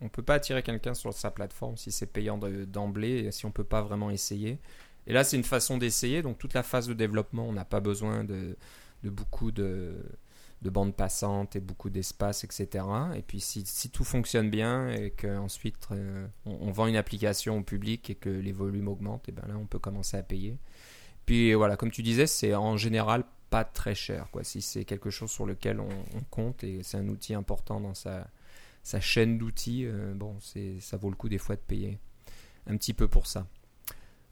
[0.00, 3.48] On ne peut pas attirer quelqu'un sur sa plateforme si c'est payant d'emblée si on
[3.48, 4.58] ne peut pas vraiment essayer.
[5.06, 6.22] Et là, c'est une façon d'essayer.
[6.22, 8.56] Donc, toute la phase de développement, on n'a pas besoin de,
[9.04, 9.94] de beaucoup de,
[10.62, 12.84] de bandes passantes et beaucoup d'espace, etc.
[13.14, 17.58] Et puis, si, si, tout fonctionne bien et qu'ensuite euh, on, on, vend une application
[17.58, 20.58] au public et que les volumes augmentent, et ben là, on peut commencer à payer.
[21.26, 24.28] Puis voilà, comme tu disais, c'est en général pas très cher.
[24.30, 24.44] Quoi.
[24.44, 25.88] Si c'est quelque chose sur lequel on,
[26.30, 28.28] compte et c'est un outil important dans sa,
[29.00, 30.36] chaîne d'outils, euh, bon,
[30.80, 31.98] ça vaut le coup des fois de payer
[32.68, 33.46] un petit peu pour ça.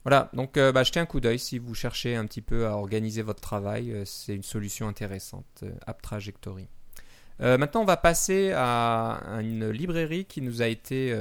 [0.03, 2.77] Voilà, donc euh, bah, jetez un coup d'œil si vous cherchez un petit peu à
[2.77, 3.91] organiser votre travail.
[3.91, 6.67] Euh, c'est une solution intéressante, App Trajectory.
[7.39, 11.13] maintenant, on va passer à, une librairie qui nous a été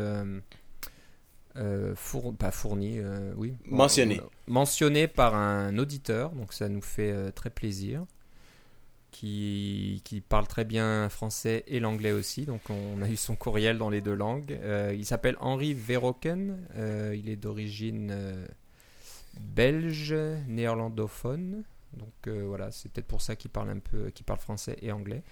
[1.57, 1.95] euh,
[2.39, 3.55] pas fourni, euh, oui.
[3.67, 4.21] Mentionné.
[4.47, 8.05] mentionné par un auditeur, donc ça nous fait euh, très plaisir.
[9.13, 13.79] Qui, qui, parle très bien français et l'anglais aussi, donc on a eu son courriel
[13.79, 14.59] dans les deux langues.
[14.93, 16.59] il s'appelle Henri Verroken,
[17.15, 18.13] il est d'origine
[19.39, 20.17] belge,
[20.49, 21.63] néerlandophone,
[21.93, 25.23] donc voilà, c'est peut-être pour ça qu'il parle un peu, qu'il parle français et anglais.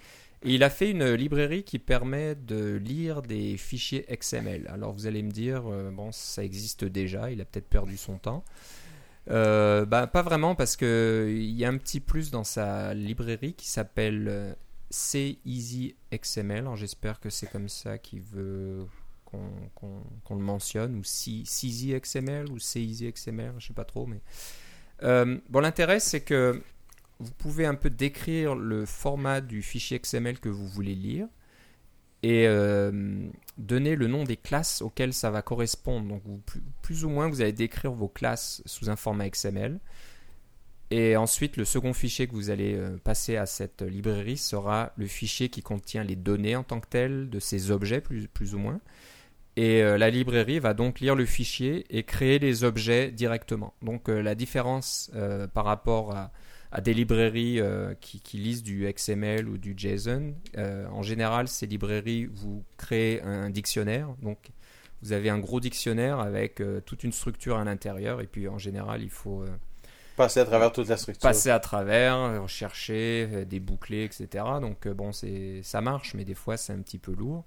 [0.44, 4.66] Il a fait une librairie qui permet de lire des fichiers XML.
[4.68, 8.18] Alors vous allez me dire, euh, bon, ça existe déjà, il a peut-être perdu son
[8.18, 8.44] temps.
[9.30, 13.68] Euh, bah, pas vraiment, parce qu'il y a un petit plus dans sa librairie qui
[13.68, 14.52] s'appelle euh,
[14.90, 16.68] C Easy XML.
[16.74, 18.86] J'espère que c'est comme ça qu'il veut
[19.24, 24.06] qu'on le mentionne, ou C Easy XML, ou C Easy XML, je sais pas trop.
[24.06, 24.20] Mais
[25.48, 26.60] bon, l'intérêt c'est que
[27.22, 31.28] vous pouvez un peu décrire le format du fichier XML que vous voulez lire
[32.22, 36.06] et euh, donner le nom des classes auxquelles ça va correspondre.
[36.08, 36.22] Donc
[36.82, 39.80] plus, ou moins vous allez décrire vos classes sous un format XML.
[40.90, 45.06] Et ensuite, le second fichier que vous allez euh, passer à cette librairie sera le
[45.06, 48.80] fichier qui contient les données en tant que telles de ces objets, plus, ou moins.
[49.56, 53.74] Et euh, la librairie va donc lire le fichier et créer les objets directement.
[53.82, 55.10] Donc la différence
[55.54, 56.30] par rapport à,
[56.72, 60.34] à des librairies euh, qui, lisent du XML ou du JSON.
[60.56, 64.08] Euh, en général, ces librairies, vous créez un dictionnaire.
[64.22, 64.38] Donc,
[65.02, 68.22] vous avez un gros dictionnaire avec euh, toute une structure à l'intérieur.
[68.22, 69.44] Et puis, en général, il faut
[70.16, 71.20] passer à travers toute la structure.
[71.20, 74.44] Passer à travers, chercher des bouclés, etc.
[74.62, 77.44] Donc, bon, c'est ça marche, mais des fois, c'est un petit peu lourd.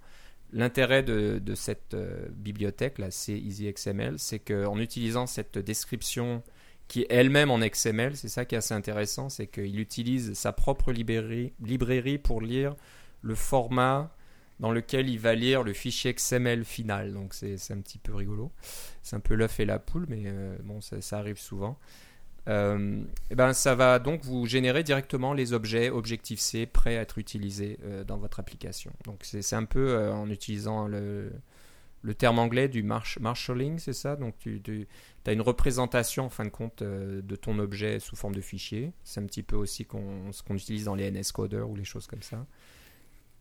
[0.53, 1.95] L'intérêt de, de, cette
[2.29, 6.43] bibliothèque, là, c'est EasyXML, c'est qu'en utilisant cette description
[6.87, 8.15] qui est elle-même en XML.
[8.15, 12.75] C'est ça qui est assez intéressant, c'est qu'il utilise sa propre librairie, pour lire
[13.21, 14.11] le format
[14.59, 17.13] dans lequel il va lire le fichier XML final.
[17.13, 18.51] Donc c'est un petit peu rigolo.
[19.01, 21.77] C'est un peu l'œuf et la poule, mais euh, bon, ça, arrive souvent.
[22.47, 27.17] Euh, et ben, ça va donc vous générer directement les objets Objective-C prêts à être
[27.17, 28.93] utilisés euh, dans votre application.
[29.05, 31.31] Donc c'est un peu en utilisant le,
[32.05, 34.15] le terme anglais du marshalling, c'est ça?
[34.15, 34.87] Donc tu,
[35.25, 38.93] as une représentation en fin de compte euh, de ton objet sous forme de fichier.
[39.03, 39.87] C'est un petit peu aussi
[40.31, 42.45] ce qu'on utilise dans les NS coders ou les choses comme ça.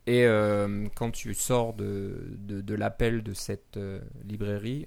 [0.06, 4.86] Et euh, quand tu sors de, de, l'appel de cette euh, librairie,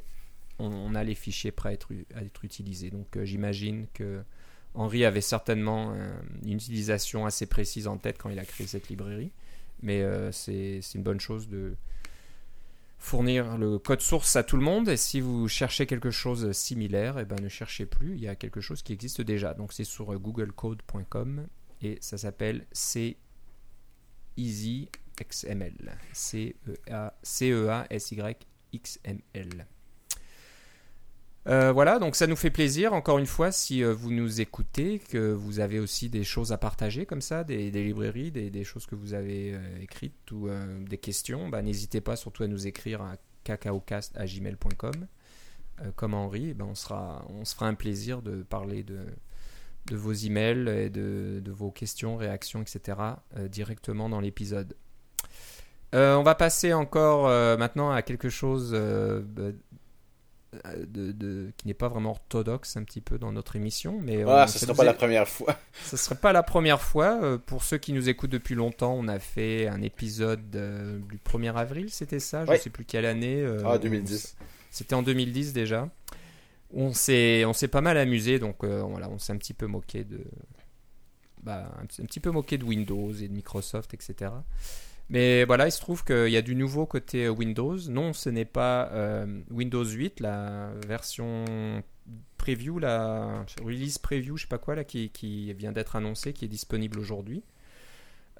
[0.57, 2.89] on, a les fichiers prêts à être, à être utilisés.
[2.89, 4.23] Donc j'imagine que
[4.73, 5.95] Henri avait certainement
[6.43, 9.31] une utilisation assez précise en tête quand il a créé cette librairie.
[9.83, 11.75] Mais c'est une bonne chose de,
[12.97, 14.89] fournir le code source à tout le monde.
[14.89, 18.15] Et si vous cherchez quelque chose similaire, et eh ben ne cherchez plus.
[18.15, 19.53] Il y a quelque chose qui existe déjà.
[19.53, 21.47] Donc c'est sur googlecode.com
[21.81, 23.17] et ça s'appelle C
[24.35, 25.97] Easy XML.
[26.13, 26.87] C-E-A-S-Y-X-M-L.
[31.47, 34.99] Euh, voilà, donc ça nous fait plaisir, encore une fois, si euh, vous nous écoutez,
[34.99, 38.95] que vous avez aussi des choses à partager comme ça, des, librairies, des, choses que
[38.95, 40.49] vous avez euh, écrites ou
[40.87, 45.07] des questions, bah, n'hésitez pas surtout à nous écrire à cacaocast.gmail.com
[45.95, 48.97] comme Henri, eh ben on, sera, on se fera un plaisir de parler de,
[49.91, 52.97] vos emails et de, de vos questions, réactions, etc.
[53.47, 54.75] directement dans l'épisode.
[55.93, 57.27] on va passer encore
[57.59, 59.51] maintenant à quelque chose bah,
[60.87, 63.99] de, de, qui n'est pas vraiment orthodoxe un petit peu dans notre émission.
[64.01, 65.57] Mais ah, ce ne serait pas la première fois.
[65.85, 67.19] Ce ne serait pas la première fois.
[67.21, 71.17] Euh, pour ceux qui nous écoutent depuis longtemps, on a fait un épisode euh, du
[71.17, 72.45] 1er avril, c'était ça?
[72.45, 73.41] Je ne sais plus quelle année.
[73.41, 74.35] Euh, ah, 2010.
[74.71, 75.89] C'était en 2010 déjà.
[76.73, 80.19] On s'est, pas mal amusé, donc voilà, on s'est un petit peu moqué de,
[81.41, 84.31] bah, un, un, petit peu moqué de Windows et de Microsoft, etc.
[85.09, 87.77] Mais voilà, il se trouve qu'il y a du nouveau côté euh, Windows.
[87.89, 91.45] Non, ce n'est pas euh, Windows 8, la version
[92.37, 96.49] preview, la release preview, je sais pas quoi, là, qui, vient d'être annoncée, qui est
[96.49, 97.43] disponible aujourd'hui.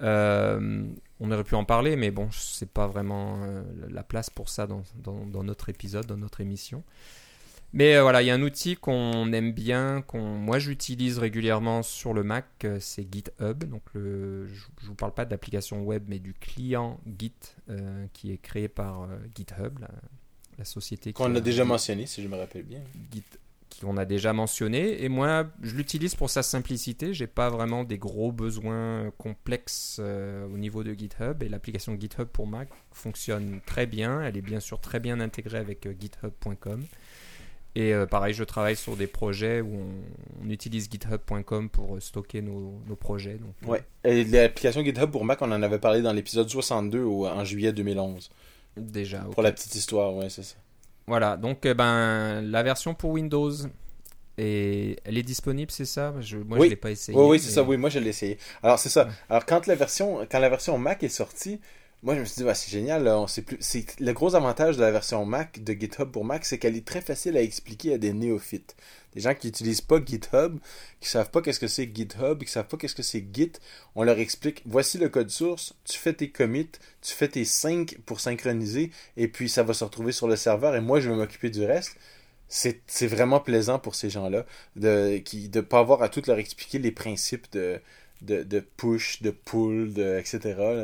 [0.00, 0.86] Euh,
[1.20, 3.40] on aurait pu en parler, mais bon, c'est pas vraiment
[3.88, 6.84] la place pour ça dans, notre épisode, dans notre émission.
[7.72, 11.82] Mais euh, voilà, il y a un outil qu'on aime bien, qu'on moi j'utilise régulièrement
[11.82, 13.64] sur le Mac, euh, c'est GitHub.
[13.64, 17.32] Donc le, je ne vous parle pas de l'application web, mais du client Git
[17.68, 21.12] euh, qui est créé par GitHub, la, société.
[21.12, 22.80] Qu'on a, déjà mentionné, si je me rappelle bien.
[23.12, 23.22] Git,
[23.82, 25.04] qu'on a déjà mentionné.
[25.04, 27.12] Et moi, je l'utilise pour sa simplicité.
[27.14, 31.44] J'ai pas vraiment des gros besoins complexes au niveau de GitHub.
[31.44, 34.20] Et l'application GitHub pour Mac fonctionne très bien.
[34.22, 36.82] Elle est bien sûr très bien intégrée avec github.com.
[37.74, 39.76] Et euh, pareil, je travaille sur des projets où
[40.42, 43.34] on, utilise github.com pour euh, stocker nos, projets.
[43.34, 43.66] Donc, euh.
[43.66, 43.84] ouais.
[44.04, 48.30] Et l'application GitHub pour Mac, on en avait parlé dans l'épisode 62 en juillet 2011.
[48.76, 49.18] Déjà.
[49.32, 50.56] Pour la petite histoire, ouais, c'est ça.
[51.06, 53.50] Voilà, donc ben, la version pour Windows,
[54.38, 56.14] et elle est disponible, c'est ça?
[56.20, 56.66] Je, Moi, oui.
[56.66, 57.18] je l'ai pas essayé.
[57.18, 57.64] Oui, oui, c'est ça.
[57.64, 58.38] Oui, moi, je l'ai essayé.
[58.62, 59.08] Alors, c'est ça.
[59.28, 61.60] Alors, quand la version, quand la version Mac est sortie,
[62.02, 63.08] moi, je me suis dit, c'est génial.
[63.08, 63.56] on sait plus.
[63.60, 66.86] C'est le gros avantage de la version Mac de GitHub pour Mac, c'est qu'elle est
[66.86, 68.76] très facile à expliquer à des néophytes,
[69.14, 70.58] des gens qui n'utilisent pas GitHub,
[71.00, 73.52] qui savent pas qu'est-ce que c'est GitHub, qui savent pas qu'est-ce que c'est Git.
[73.96, 76.70] On leur explique, voici le code source, tu fais tes commits,
[77.02, 80.76] tu fais tes syncs pour synchroniser, et puis ça va se retrouver sur le serveur,
[80.76, 81.96] et moi, je vais m'occuper du reste.
[82.48, 86.78] C'est vraiment plaisant pour ces gens-là de ne de pas avoir à tout leur expliquer
[86.78, 87.80] les principes de
[88.22, 90.38] de, push, de pull, de, etc.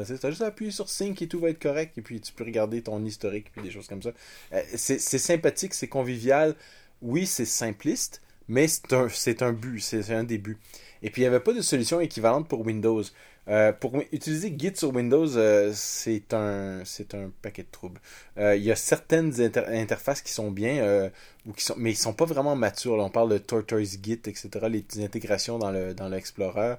[0.07, 1.99] Tu as juste à appuyer sur sync et tout va être correct.
[1.99, 4.13] Et puis tu peux regarder ton historique puis des choses comme ça.
[4.53, 6.55] Euh, c'est sympathique, c'est convivial.
[7.03, 10.59] Oui, c'est simpliste, mais c'est un, un but, c'est un des buts.
[11.03, 13.03] Et puis il n'y avait pas de solution équivalente pour Windows.
[13.49, 18.01] Euh, pour utiliser Git sur Windows, euh, c'est un, un paquet de troubles.
[18.39, 21.11] Euh, il y a certaines interfaces qui sont bien,
[21.47, 22.95] ou qui sont, mais ils sont pas vraiment matures.
[22.95, 26.77] on parle de Tortoise Git, etc., les intégrations dans, le, dans l'Explorer.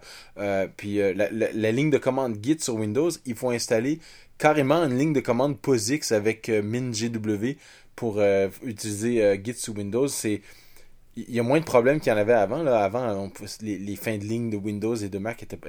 [0.77, 3.99] puis la, la, ligne de commande Git sur Windows, il faut installer
[4.37, 7.57] carrément une ligne de commande POSIX avec MinGW
[7.95, 8.21] pour
[8.63, 10.07] utiliser Git sur Windows.
[10.07, 10.41] C'est
[11.15, 12.61] il y a moins de problèmes qu'il y en avait avant.
[12.61, 12.83] Là.
[12.83, 15.59] Avant, les, fins de ligne de Windows et de Mac étaient,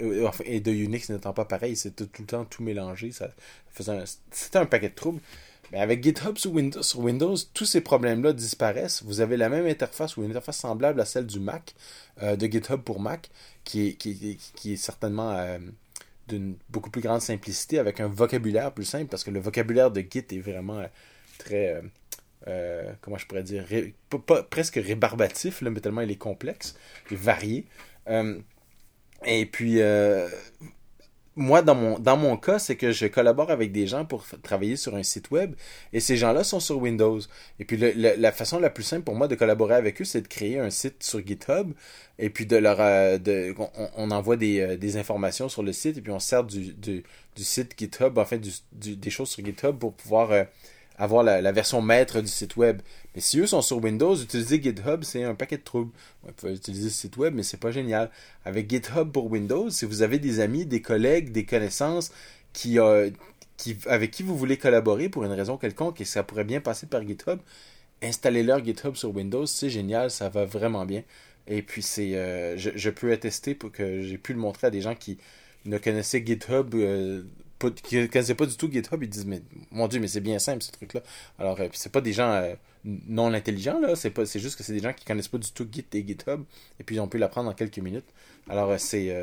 [0.00, 3.10] euh, et de Unix n'étant pas pareil, c'était tout le temps tout mélangé.
[4.30, 5.20] C'était un paquet de troubles.
[5.72, 9.02] Mais avec GitHub sur Windows, sur Windows tous ces problèmes-là disparaissent.
[9.04, 11.74] Vous avez la même interface ou une interface semblable à celle du Mac,
[12.22, 13.30] euh, de GitHub pour Mac,
[13.64, 15.58] qui est, qui, qui est certainement euh,
[16.28, 20.00] d'une beaucoup plus grande simplicité, avec un vocabulaire plus simple, parce que le vocabulaire de
[20.00, 20.84] Git est vraiment
[21.38, 21.82] très
[22.48, 23.64] euh, comment je pourrais dire,
[24.50, 26.76] presque rébarbatif, mais tellement il est complexe
[27.10, 27.66] et varié.
[28.08, 28.38] Euh,
[29.24, 30.28] et puis, euh,
[31.36, 34.74] moi, dans mon, dans mon cas, c'est que je collabore avec des gens pour travailler
[34.76, 35.54] sur un site web
[35.92, 37.20] et ces gens-là sont sur Windows.
[37.60, 40.28] Et puis, la façon la plus simple pour moi de collaborer avec eux, c'est de
[40.28, 41.72] créer un site sur GitHub
[42.18, 42.78] et puis de leur.
[43.20, 43.54] De,
[43.96, 47.04] on, envoie des, des, informations sur le site et puis on sert du, du,
[47.36, 48.38] site GitHub, enfin,
[48.72, 50.46] des choses sur GitHub pour pouvoir
[50.98, 52.80] avoir la, version maître du site web.
[53.14, 55.92] Mais si eux sont sur Windows, utiliser GitHub, c'est un paquet de troubles.
[56.22, 58.10] Vous pouvez utiliser ce site web, mais c'est pas génial.
[58.44, 62.12] Avec GitHub pour Windows, si vous avez des amis, des collègues, des connaissances
[62.52, 63.10] qui, euh,
[63.56, 66.86] qui, avec qui vous voulez collaborer pour une raison quelconque et ça pourrait bien passer
[66.86, 67.38] par GitHub,
[68.02, 71.02] installez-leur GitHub sur Windows, c'est génial, ça va vraiment bien.
[71.46, 74.80] Et puis c'est, euh, je, peux attester pour que j'ai pu le montrer à des
[74.80, 75.18] gens qui
[75.64, 77.24] ne connaissaient GitHub euh,
[77.70, 80.62] qui connaissaient pas du tout GitHub, ils disent mais mon dieu mais c'est bien simple
[80.62, 81.02] ce truc là.
[81.38, 84.62] Alors euh, c'est pas des gens euh, non intelligents là, c'est pas c'est juste que
[84.62, 86.42] c'est des gens qui connaissent pas du tout Git et GitHub
[86.80, 88.08] et puis on peut l'apprendre en quelques minutes.
[88.48, 89.14] Alors euh, c'est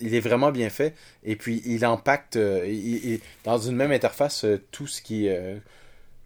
[0.00, 4.86] il est vraiment bien fait et puis il impacte il, dans une même interface tout
[4.86, 5.28] ce qui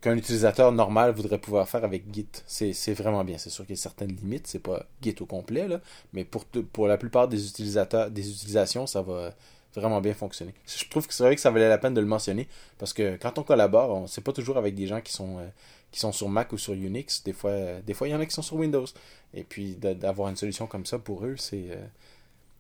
[0.04, 2.28] qu'un utilisateur normal voudrait pouvoir faire avec Git.
[2.46, 3.38] C'est vraiment bien.
[3.38, 4.46] C'est sûr qu'il y a certaines limites.
[4.46, 5.80] C'est pas Git au complet, là,
[6.12, 9.34] mais pour, pour la plupart des utilisateurs, des utilisations, ça va,
[9.74, 10.54] vraiment bien fonctionné.
[10.66, 13.16] Je trouve que c'est vrai que ça valait la peine de le mentionner parce que
[13.16, 15.46] quand on collabore, on c'est pas toujours avec des gens qui sont euh,
[15.90, 17.22] qui sont sur Mac ou sur Unix.
[17.24, 18.86] Des fois, euh, des fois il y en a qui sont sur Windows.
[19.34, 21.84] Et puis d'avoir une solution comme ça pour eux, c'est euh,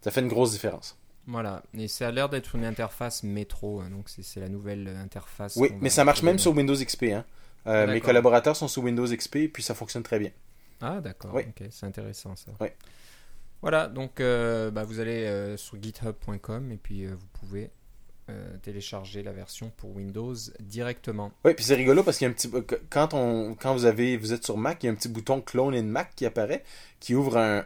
[0.00, 0.98] ça fait une grosse différence.
[1.26, 5.56] Voilà, et ça a l'air d'être une interface métro, hein, donc c'est la nouvelle interface.
[5.56, 7.04] Oui, mais ça marche même sur Windows XP.
[7.04, 7.24] Hein.
[7.86, 10.30] mes collaborateurs sont sur Windows XP et puis ça fonctionne très bien.
[10.82, 12.52] Ah d'accord, ok, c'est intéressant ça.
[12.60, 12.68] Oui.
[13.64, 17.70] Voilà, donc euh, bah, vous allez euh, sur github.com et puis euh, vous pouvez
[18.62, 21.32] télécharger la version pour Windows directement.
[21.44, 22.50] Oui, puis c'est rigolo parce qu'il un petit
[22.88, 23.08] quand
[23.58, 25.82] quand vous avez vous êtes sur Mac, il y a un petit bouton Clone in
[25.82, 26.62] Mac qui apparaît
[27.00, 27.62] qui ouvre un,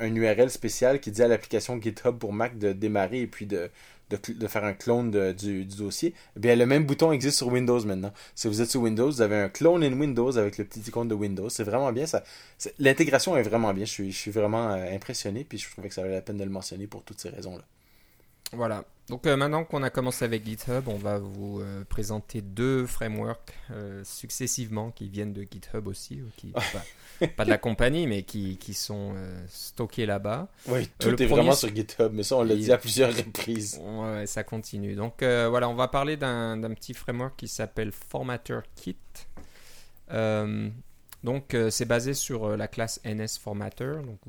[0.00, 3.70] URL spécial qui dit à l'application GitHub pour Mac de démarrer et puis de,
[4.10, 8.12] de, faire un clone du, dossier, eh bien, le même bouton existe sur Windows maintenant.
[8.34, 11.08] Si vous êtes sur Windows, vous avez un clone in Windows avec le petit icône
[11.08, 11.48] de Windows.
[11.48, 12.06] C'est vraiment bien.
[12.06, 12.22] ça.
[12.78, 13.84] L'intégration est vraiment bien.
[13.84, 16.50] Je suis, vraiment euh, impressionné, puis je trouvais que ça valait la peine de le
[16.50, 17.64] mentionner pour toutes ces raisons-là.
[18.52, 18.84] Voilà.
[19.10, 23.52] Donc euh, maintenant qu'on a commencé avec GitHub, on va vous euh, présenter deux frameworks
[23.72, 26.52] euh, successivement qui viennent de GitHub aussi, qui,
[27.36, 29.14] pas, de la compagnie, mais qui, qui sont
[29.48, 30.48] stockés là-bas.
[30.68, 33.80] Oui, tout est vraiment sur GitHub, mais ça on l'a dit à plusieurs reprises.
[33.82, 34.94] Ouais, ça continue.
[34.94, 38.96] Donc voilà, on va parler d'un petit framework qui s'appelle Formatter Kit.
[41.24, 43.94] donc c'est basé sur la classe NS Formatter.
[44.06, 44.20] Donc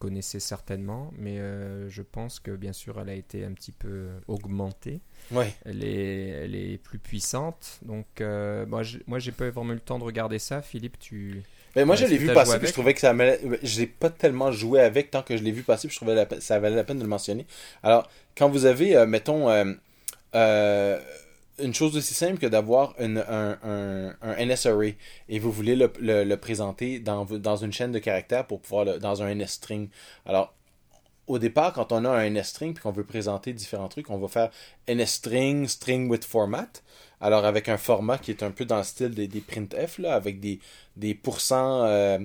[0.00, 4.08] connaissez certainement, mais euh, je pense que bien sûr elle a été un petit peu
[4.26, 5.00] augmentée.
[5.30, 5.54] Ouais.
[5.64, 7.78] Elle est, elle est plus puissante.
[7.82, 10.62] Donc euh, moi, je, moi j'ai pas vraiment eu le temps de regarder ça.
[10.62, 11.42] Philippe, tu.
[11.76, 13.14] Mais moi je l'ai vu passer, puis je trouvais que ça
[13.62, 16.26] j'ai pas tellement joué avec tant que je l'ai vu passer, puis je trouvais la...
[16.40, 17.46] ça valait la peine de le mentionner.
[17.84, 19.48] Alors quand vous avez, euh, mettons
[21.62, 24.48] une chose aussi simple que d'avoir un, un, un,
[25.28, 28.98] et vous voulez le, le, présenter dans, dans, une chaîne de caractères pour pouvoir le,
[28.98, 29.88] dans un NSString.
[30.26, 30.54] Alors,
[31.26, 34.28] au départ, quand on a un NSString et qu'on veut présenter différents trucs, on va
[34.28, 34.50] faire
[34.88, 36.82] NSString, string with format.
[37.20, 40.14] Alors, avec un format qui est un peu dans le style des, des printf, là,
[40.14, 40.58] avec des,
[40.96, 42.18] des pourcents euh,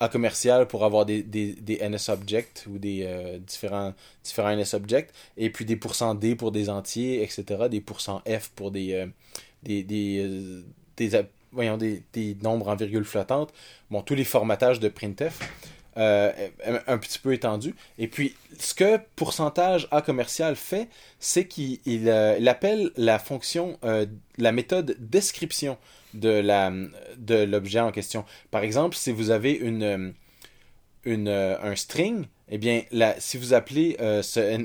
[0.00, 3.92] à commercial pour avoir des, des, NS objects ou des euh, différents,
[4.24, 8.48] différents NS objects, et puis des pourcents D pour des entiers, etc., des pourcents F
[8.56, 9.06] pour des, euh,
[9.62, 10.64] des, des,
[11.14, 13.52] euh, voyons, des, des, nombres en virgule flottante,
[13.90, 15.38] bon, tous les formatages de printf.
[15.96, 17.74] un petit peu étendu.
[17.98, 22.08] Et puis, ce que pourcentage A commercial fait, c'est qu'il il,
[22.48, 23.78] appelle la fonction,
[24.38, 25.76] la méthode description
[26.14, 26.72] de la
[27.16, 28.24] de l'objet en question.
[28.50, 30.14] Par exemple, si vous avez une,
[31.04, 32.82] une un string, eh bien,
[33.18, 34.22] si vous appelez euh,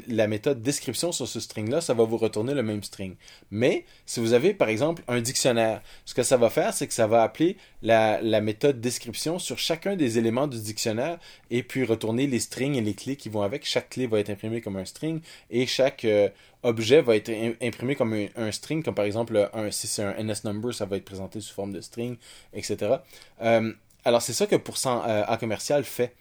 [0.07, 3.15] la méthode description sur ce string-là, ça va vous retourner le même string.
[3.51, 6.95] Mais si vous avez, par exemple, un dictionnaire, ce que ça va faire, c'est que
[6.95, 11.19] ça va appeler la, méthode description sur chacun des éléments du dictionnaire
[11.51, 13.65] et puis retourner les strings et les clés qui vont avec.
[13.65, 15.21] Chaque clé va être imprimée comme un string
[15.51, 16.29] et chaque euh,
[16.63, 20.43] objet va être imprimé comme un, string, comme par exemple, un, si c'est un NS
[20.43, 22.17] number, ça va être présenté sous forme de string,
[22.53, 22.95] etc.
[23.43, 23.71] Euh,
[24.03, 26.15] alors, c'est ça que pour A commercial fait.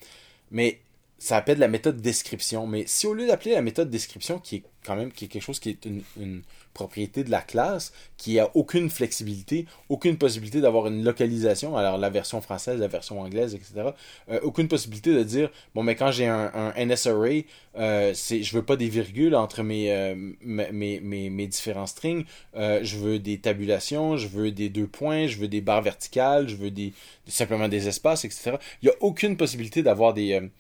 [0.51, 0.81] Mais
[1.25, 2.67] ça appelle la méthode description.
[2.67, 5.43] Mais si au lieu d'appeler la méthode description, qui est quand même qui est quelque
[5.43, 6.43] chose qui est une,
[6.75, 12.11] propriété de la classe, qui a aucune flexibilité, aucune possibilité d'avoir une localisation, alors la
[12.11, 13.91] version française, la version anglaise, etc.,
[14.29, 18.65] euh, aucune possibilité de dire, bon, mais quand j'ai un, un NSArray, euh, je veux
[18.65, 22.25] pas des virgules entre mes, euh, mes, mes, mes, différents strings,
[22.57, 26.49] euh, je veux des tabulations, je veux des deux points, je veux des barres verticales,
[26.49, 26.93] je veux des,
[27.29, 28.57] simplement des espaces, etc.
[28.83, 30.51] Il n'y a aucune possibilité d'avoir des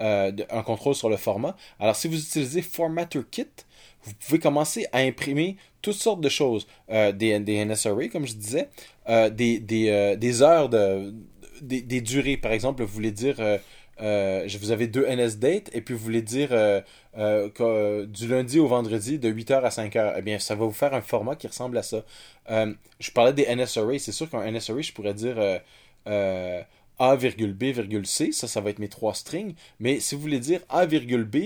[0.00, 1.56] euh, un contrôle sur le format.
[1.78, 3.46] Alors, si vous utilisez Formatter Kit,
[4.02, 6.66] vous pouvez commencer à imprimer toutes sortes de choses.
[6.90, 8.68] Euh, des, NSRA, comme je disais,
[9.10, 11.12] euh, des, heures de.
[11.60, 13.36] Des, durées, par exemple, vous voulez dire.
[13.98, 19.30] vous avez deux NSDate et puis vous voulez dire que, du lundi au vendredi de
[19.30, 20.14] 8h à 5h.
[20.16, 22.02] Eh bien, ça va vous faire un format qui ressemble à ça.
[22.48, 23.98] je parlais des NSRA.
[23.98, 25.36] C'est sûr qu'un NSRA, je pourrais dire
[27.00, 29.54] a, B, C, ça, ça va être mes trois strings.
[29.80, 31.36] Mais si vous voulez dire A, B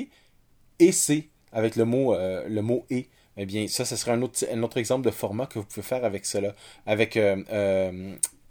[0.79, 4.23] et C avec le mot, euh, le mot et, eh bien, ça, ce serait un
[4.23, 7.43] autre, exemple de format que vous pouvez faire avec cela, avec euh,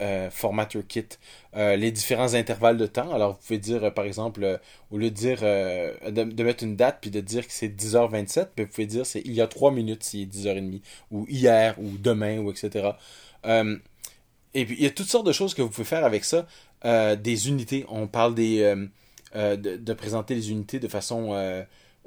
[0.00, 1.06] euh, Formatter Kit.
[1.54, 3.14] les différents intervalles de temps.
[3.14, 7.10] Alors, vous pouvez dire, par exemple, au lieu de dire, de, mettre une date puis
[7.10, 10.02] de dire que c'est 10h27, ben, vous pouvez dire c'est il y a 3 minutes
[10.02, 12.90] si est 10h30, ou hier, ou demain, ou etc.
[13.46, 16.46] et puis, il y a toutes sortes de choses que vous pouvez faire avec ça.
[16.84, 17.86] Euh, des unités.
[17.88, 18.86] On parle des, euh,
[19.36, 21.34] euh, de, présenter les unités de façon,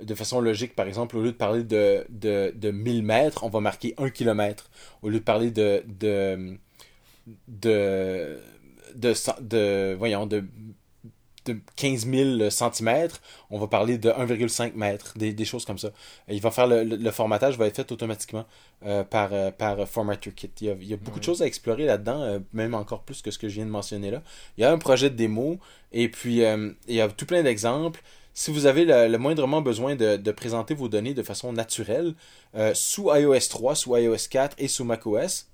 [0.02, 0.76] de façon logique.
[0.76, 4.10] Par exemple, au lieu de parler de, de, de 1000 mètres, on va marquer 1
[4.10, 4.70] km.
[5.02, 6.58] Au lieu de parler de, de,
[7.48, 8.38] de,
[8.96, 10.44] de, voyons, de
[11.54, 13.08] de 15 000 cm,
[13.50, 15.90] on va parler de 1,5 m, des, des, choses comme ça.
[16.28, 18.46] Il va faire le, le, formatage va être fait automatiquement
[18.86, 20.52] euh, par, euh, par Formatter Kit.
[20.62, 23.02] Il y a, il y a beaucoup de choses à explorer là-dedans, euh, même encore
[23.02, 24.22] plus que ce que je viens de mentionner là.
[24.58, 25.60] Il y a un projet de démo,
[25.92, 28.02] et puis il y a tout plein d'exemples.
[28.34, 32.14] Si vous avez le, le moindrement besoin de, de, présenter vos données de façon naturelle,
[32.74, 35.48] sous iOS 3, sous iOS 4 et sous macOS,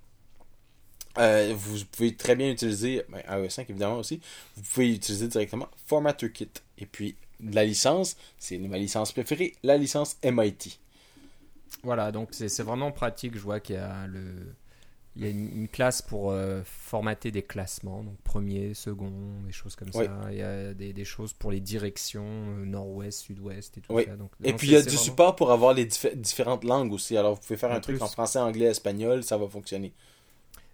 [1.18, 4.20] euh, vous pouvez très bien utiliser, ben, iOS 5 évidemment aussi,
[4.56, 6.50] vous pouvez utiliser directement Formatter Kit.
[6.78, 7.16] Et puis,
[7.52, 10.80] la licence, c'est ma licence préférée, la licence MIT.
[11.84, 13.36] Voilà, donc c'est vraiment pratique.
[13.36, 14.24] Je vois qu'il y a, le,
[15.16, 19.12] il y a une, classe pour euh, formater des classements, donc premier, second,
[19.46, 20.04] des choses comme ça.
[20.32, 24.16] Il y a des, des, choses pour les directions, euh, nord-ouest, sud-ouest et tout ça.
[24.16, 27.16] Donc, et puis il y a du support pour avoir les différentes langues aussi.
[27.18, 29.94] Alors vous pouvez faire un truc en français, anglais, espagnol, ça va fonctionner.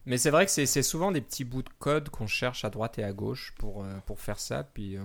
[0.09, 2.97] Mais c'est vrai que c'est souvent des petits bouts de code qu'on cherche à droite
[2.97, 4.63] et à gauche pour, euh, pour faire ça.
[4.63, 4.97] Puis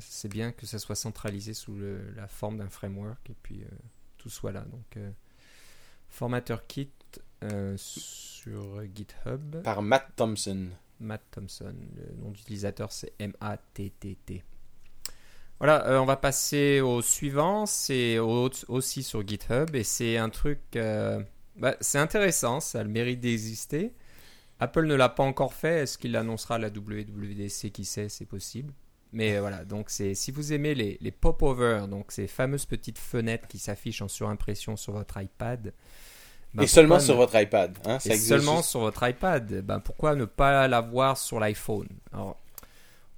[0.00, 1.76] c'est bien que ça soit centralisé sous
[2.16, 3.68] la forme d'un framework et puis euh,
[4.16, 4.62] tout soit là.
[4.62, 5.10] Donc, euh,
[6.08, 6.90] formateur kit
[7.76, 9.62] sur GitHub.
[9.62, 10.68] Par Matt Thompson.
[11.00, 11.74] Matt Thompson.
[11.94, 14.42] Le nom d'utilisateur c'est M-A-T-T-T.
[15.58, 17.66] Voilà, on va passer au suivant.
[17.66, 20.60] C'est aussi sur GitHub et c'est un truc.
[21.56, 23.92] Bah, c'est intéressant, ça a le mérite d'exister.
[24.60, 25.82] Apple ne l'a pas encore fait.
[25.82, 28.72] Est-ce qu'il l'annoncera à la WWDC Qui sait, c'est possible.
[29.12, 32.98] Mais euh, voilà, donc c'est si vous aimez les, les pop-over, donc ces fameuses petites
[32.98, 35.72] fenêtres qui s'affichent en surimpression sur votre iPad.
[36.52, 37.76] Ben et seulement sur votre iPad.
[37.86, 39.60] Hein, et seulement sur votre iPad.
[39.64, 41.88] Ben pourquoi ne pas l'avoir sur l'iPhone?
[42.12, 42.36] Alors,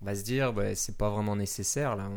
[0.06, 1.96] va se dire, ben, c'est pas vraiment nécessaire.
[1.96, 2.08] Là.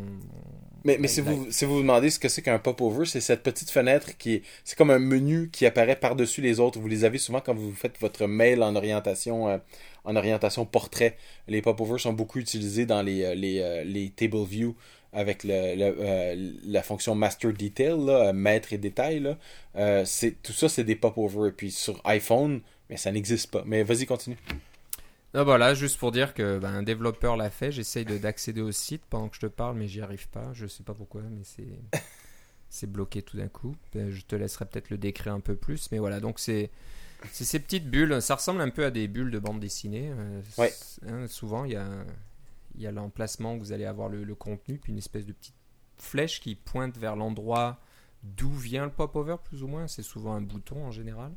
[0.84, 3.44] mais mais si, vous, si vous vous demandez ce que c'est qu'un pop-over, c'est cette
[3.44, 4.44] petite fenêtre qui est.
[4.64, 6.80] C'est comme un menu qui apparaît par-dessus les autres.
[6.80, 9.58] Vous les avez souvent quand vous faites votre mail en orientation, euh,
[10.06, 11.18] en orientation portrait.
[11.48, 14.76] Les pop-overs sont beaucoup utilisés dans les, euh, les, euh, les table view
[15.12, 19.20] avec le, la fonction master detail, là, maître et détail.
[19.20, 20.06] Là.
[20.06, 21.48] c'est, tout ça, c'est des pop-overs.
[21.48, 22.62] Et puis sur iPhone,
[22.92, 23.64] mais ça n'existe pas.
[23.66, 24.38] Mais vas-y, continue.
[25.34, 27.72] Ah voilà, juste pour dire que ben, un développeur l'a fait.
[27.72, 30.52] J'essaye d'accéder au site pendant que je te parle, mais j'y arrive pas.
[30.54, 31.68] Je sais pas pourquoi, mais c'est
[32.70, 33.76] c'est bloqué tout d'un coup.
[33.94, 36.20] Ben, je te laisserai peut-être le décrire un peu plus, mais voilà.
[36.20, 36.72] Donc c'est
[37.32, 38.22] c'est ces petites bulles.
[38.22, 40.12] Ça ressemble un peu à des bulles de bande dessinée.
[40.12, 40.74] Euh, ouais.
[41.08, 41.88] Hein, souvent, il y a
[42.76, 45.34] il y a l'emplacement où vous allez avoir le, le, contenu, puis une espèce de
[45.34, 45.56] petite
[45.98, 47.80] flèche qui pointe vers l'endroit
[48.24, 49.88] d'où vient le pop-over, plus ou moins.
[49.88, 51.32] C'est souvent un bouton en général.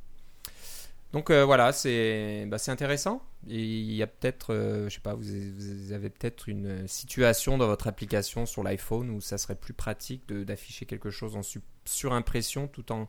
[1.12, 3.22] Donc euh, voilà, c'est bah, intéressant.
[3.46, 7.86] il y a peut-être, euh, je sais pas, vous, avez peut-être une situation dans votre
[7.86, 11.42] application sur l'iPhone où ça serait plus pratique d'afficher quelque chose en
[11.84, 13.08] surimpression tout en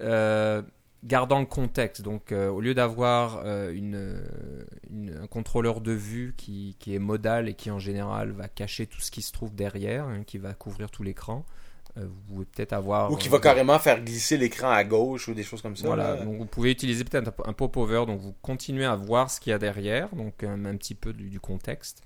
[0.00, 0.62] euh,
[1.04, 2.02] gardant le contexte.
[2.02, 8.32] Donc au lieu d'avoir un contrôleur de vue qui, est modal et qui en général
[8.32, 11.59] va cacher tout ce qui se trouve derrière, hein, qui va couvrir tout l'écran, euh,
[11.96, 13.10] vous pouvez peut-être avoir.
[13.10, 15.86] Ou qui va euh, carrément faire glisser l'écran à gauche ou des choses comme ça.
[15.86, 19.50] Voilà, donc vous pouvez utiliser peut-être un pop-over, donc vous continuez à voir ce qu'il
[19.50, 22.02] y a derrière, donc un, petit peu du, contexte,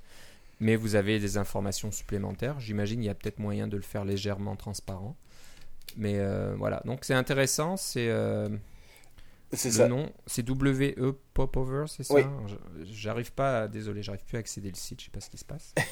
[0.60, 2.58] mais vous avez des informations supplémentaires.
[2.60, 5.16] J'imagine qu'il y a peut-être moyen de le faire légèrement transparent.
[5.96, 8.10] Mais euh, voilà, donc c'est intéressant, c'est.
[9.52, 9.88] c'est le ça.
[9.88, 12.16] nom, c'est WE Popover, c'est ça?
[12.84, 15.44] J'arrive pas, désolé, j'arrive plus à accéder au site, je sais pas ce qui se
[15.44, 15.74] passe.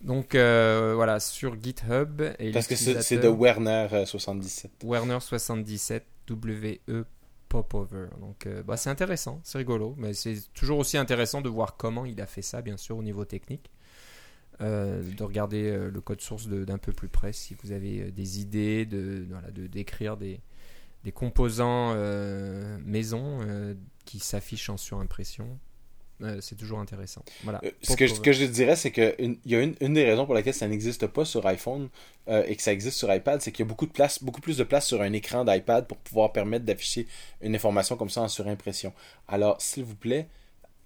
[0.00, 2.22] Donc euh, voilà, sur GitHub.
[2.38, 4.66] Et Parce que c'est de Werner77.
[4.66, 7.04] Euh, Werner77, WE
[7.48, 8.06] Popover.
[8.20, 9.94] Donc euh, bah, c'est intéressant, c'est rigolo.
[9.98, 13.02] Mais c'est toujours aussi intéressant de voir comment il a fait ça, bien sûr, au
[13.02, 13.70] niveau technique.
[14.60, 19.26] de regarder le code source d'un peu plus près si vous avez des idées, de,
[19.30, 20.40] voilà, de décrire des,
[21.04, 21.94] des composants
[22.84, 23.40] maison
[24.06, 25.58] qui s'affichent en surimpression.
[26.22, 27.24] Euh, c'est toujours intéressant.
[27.44, 27.60] Voilà.
[27.64, 30.26] Euh, ce, que, ce que je dirais, c'est qu'il y a une, une, des raisons
[30.26, 31.88] pour laquelle ça n'existe pas sur iPhone
[32.28, 34.40] euh, et que ça existe sur iPad, c'est qu'il y a beaucoup de place, beaucoup
[34.40, 37.06] plus de place sur un écran d'iPad pour pouvoir permettre d'afficher
[37.40, 38.92] une information comme ça en surimpression.
[39.28, 40.28] Alors, s'il vous plaît,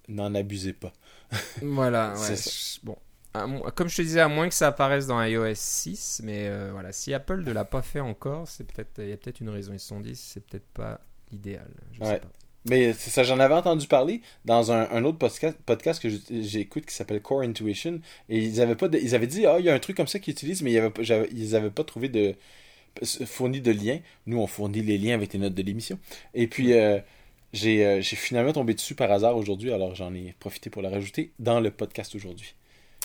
[0.07, 0.93] n'en abusez pas.
[1.61, 2.13] voilà.
[2.13, 2.35] Ouais,
[2.83, 2.97] bon.
[3.75, 7.13] Comme je te disais, à moins que ça apparaisse dans iOS 6, mais voilà, si
[7.13, 9.73] Apple ne l'a pas fait encore, c'est peut-être il y a peut-être une raison.
[9.73, 11.69] Ils se sont dit c'est peut-être pas l'idéal.
[11.91, 12.29] Je sais pas.
[12.65, 16.09] Mais c'est ça, j'en avais entendu parler dans un, un autre podcast, podcast que
[16.41, 17.99] j'écoute qui s'appelle Core Intuition.
[18.29, 20.19] Et ils avaient, pas ils avaient dit, ah, il y a un truc comme ça
[20.19, 22.35] qu'ils utilisent, mais ils n'avaient pas trouvé de
[23.03, 23.99] fourni de liens.
[24.25, 25.99] Nous, on fournit les liens avec les notes de l'émission.
[26.33, 26.99] Et puis, euh,
[27.63, 31.31] euh, j'ai finalement tombé dessus par hasard aujourd'hui, alors j'en ai profité pour la rajouter
[31.39, 32.55] dans le podcast aujourd'hui.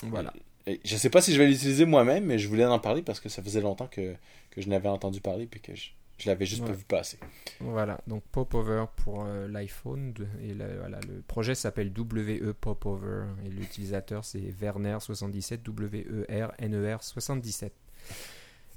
[0.03, 0.33] Voilà.
[0.67, 3.19] Je je sais pas si je vais l'utiliser moi-même, mais je voulais en parler parce
[3.19, 4.13] que ça faisait longtemps que,
[4.51, 5.89] que je n'avais entendu parler puis que je,
[6.21, 7.17] Je l'avais juste pas vu passer.
[7.61, 10.13] Voilà, donc Popover pour euh, l'iPhone.
[10.43, 13.23] Et voilà, le projet s'appelle WE Popover.
[13.43, 17.73] Et l'utilisateur, c'est Werner77, W-E-R-N-E-R 77.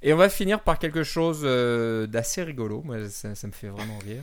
[0.03, 2.81] Et on va finir par quelque chose euh, d'assez rigolo.
[2.83, 4.23] Moi, ça, me fait vraiment rire.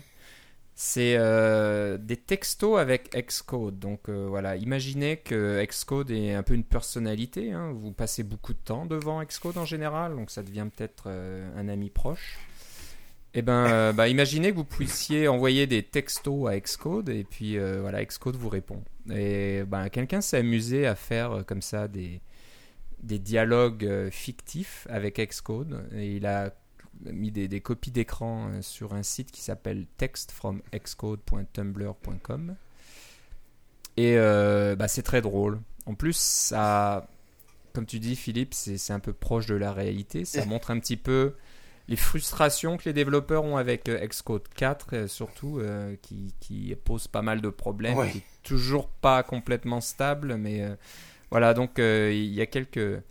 [0.73, 3.77] C'est euh, des textos avec Xcode.
[3.77, 7.51] Donc voilà, imaginez que Xcode est un peu une personnalité.
[7.51, 7.71] Hein.
[7.71, 11.91] Vous passez beaucoup de temps devant Xcode en général, donc ça devient peut-être un ami
[11.91, 12.39] proche.
[13.33, 17.57] Eh ben, euh, bah, imaginez que vous puissiez envoyer des textos à Xcode et puis
[17.57, 18.83] euh, voilà, Xcode vous répond.
[19.09, 22.19] Et ben, quelqu'un s'est amusé à faire euh, comme ça des,
[23.03, 26.53] des dialogues fictifs avec Xcode et il a
[27.05, 32.55] mis des, copies d'écran sur un site qui s'appelle textfromxcode.tumblr.com
[33.97, 35.59] et bah, c'est très drôle.
[35.87, 37.07] En plus, ça,
[37.73, 40.25] comme tu dis, Philippe, c'est un peu proche de la réalité.
[40.25, 41.33] Ça montre un petit peu
[41.87, 46.75] les frustrations que les développeurs ont avec euh, Xcode 4, euh, surtout, euh, qui, qui,
[46.83, 50.65] pose pas mal de problèmes, qui est toujours pas complètement stable, mais
[51.29, 53.01] voilà, donc il y a quelques,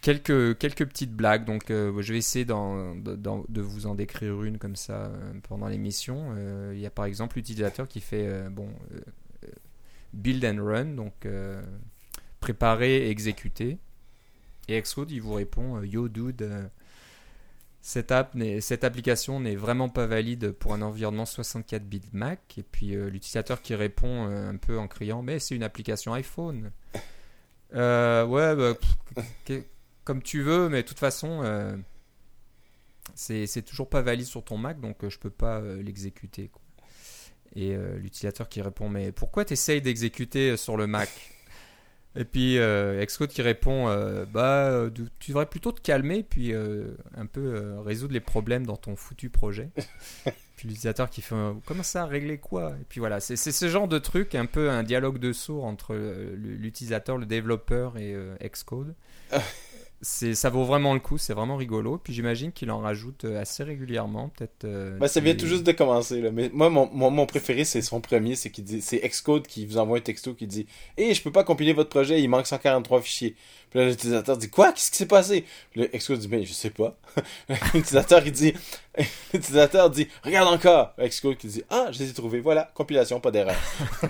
[0.00, 5.10] quelques, quelques petites blagues, donc je vais essayer de vous en décrire une comme ça
[5.48, 6.34] pendant l'émission.
[6.72, 8.68] Il y a par exemple l'utilisateur qui fait, bon,
[10.12, 11.26] build and run, donc
[12.38, 13.78] préparer et exécuter.
[14.68, 16.70] Et Xcode, il vous répond Yo dude,
[17.80, 22.58] cette, app cette application n'est vraiment pas valide pour un environnement 64 bits Mac.
[22.58, 26.12] Et puis euh, l'utilisateur qui répond euh, un peu en criant Mais c'est une application
[26.12, 26.72] iPhone.
[27.74, 29.56] Euh, ouais, bah,
[30.04, 31.42] comme tu veux, mais de toute façon,
[33.14, 36.50] c'est toujours pas valide sur ton Mac, donc je peux pas l'exécuter.
[37.54, 41.08] Et l'utilisateur qui répond Mais pourquoi tu essayes d'exécuter sur le Mac?
[42.16, 44.90] Et puis euh, Xcode qui répond euh, bah euh,
[45.20, 49.30] tu devrais plutôt te calmer puis euh, un peu résoudre les problèmes dans ton foutu
[49.30, 49.70] projet.
[50.56, 51.36] puis l'utilisateur qui fait
[51.66, 52.74] comment ça régler quoi?
[52.80, 55.94] Et puis voilà, c'est ce genre de truc un peu un dialogue de sourds entre
[55.94, 58.94] l'utilisateur, le développeur et Xcode.
[60.02, 62.00] c'est ça vaut vraiment le coup, c'est vraiment rigolo.
[62.02, 64.64] Puis j'imagine qu'il en rajoute euh, assez régulièrement, peut-être.
[64.64, 66.30] Euh, bah, ça vient tout juste de commencer là.
[66.30, 69.76] Mais moi, mon, mon, préféré, c'est son premier, c'est qu'il dit, c'est Xcode qui vous
[69.76, 73.02] envoie un texto qui dit, hé, je peux pas compiler votre projet, il manque 143
[73.02, 73.36] fichiers.
[73.70, 75.44] Puis là, l'utilisateur dit, quoi, qu'est-ce qui s'est passé
[75.76, 76.96] Le Xcode dit, ben, je sais pas.
[77.74, 78.54] l'utilisateur il dit,
[79.34, 80.94] l'utilisateur dit, regarde encore.
[80.98, 83.60] Xcode qui dit, ah, je les ai trouvés, voilà, compilation, pas d'erreur.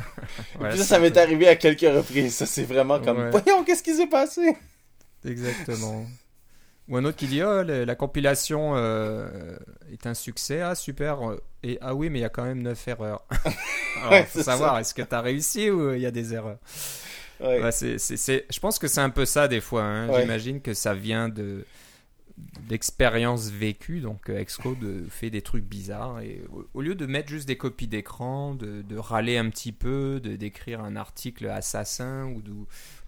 [0.61, 2.36] puis ça, ça m'est arrivé à quelques reprises.
[2.36, 4.57] Ça, c'est vraiment comme, voyons, qu'est-ce qui s'est passé
[5.25, 6.07] Exactement.
[6.89, 9.57] Ou un autre qui dit oh, la, compilation euh,
[9.93, 11.21] est un succès, ah super,
[11.62, 13.25] et ah oui, mais il y a quand même 9 erreurs.
[14.03, 16.59] Alors, faut savoir, est-ce que tu as réussi ou il y a des erreurs?
[17.41, 17.71] Ouais.
[17.71, 19.83] c'est, Je pense que c'est un peu ça des fois.
[19.83, 20.21] Hein.
[20.21, 21.64] J'imagine que ça vient de,
[22.68, 24.01] d'expérience vécue.
[24.01, 26.20] Donc euh, Xcode euh, fait des trucs bizarres.
[26.20, 26.43] Et
[26.74, 30.80] au, lieu de mettre juste des copies d'écran, de, râler un petit peu, de d'écrire
[30.80, 32.43] un article assassin ou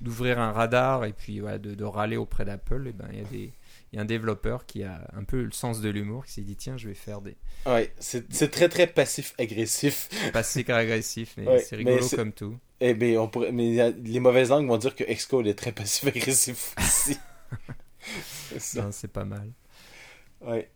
[0.01, 3.25] d'ouvrir un radar et puis de, râler auprès d'Apple, et eh ben il y a
[3.25, 3.53] des
[3.93, 6.43] il y a un développeur qui a un peu le sens de l'humour qui s'est
[6.43, 11.59] dit tiens je vais faire des ouais c'est très très passif agressif passif agressif mais
[11.59, 15.05] c'est rigolo comme tout eh ben, on pourrait mais les mauvaises langues vont dire que
[15.05, 17.19] Xcode est très passif agressif aussi
[18.59, 19.53] c'est pas mal.
[20.41, 20.69] Ouais.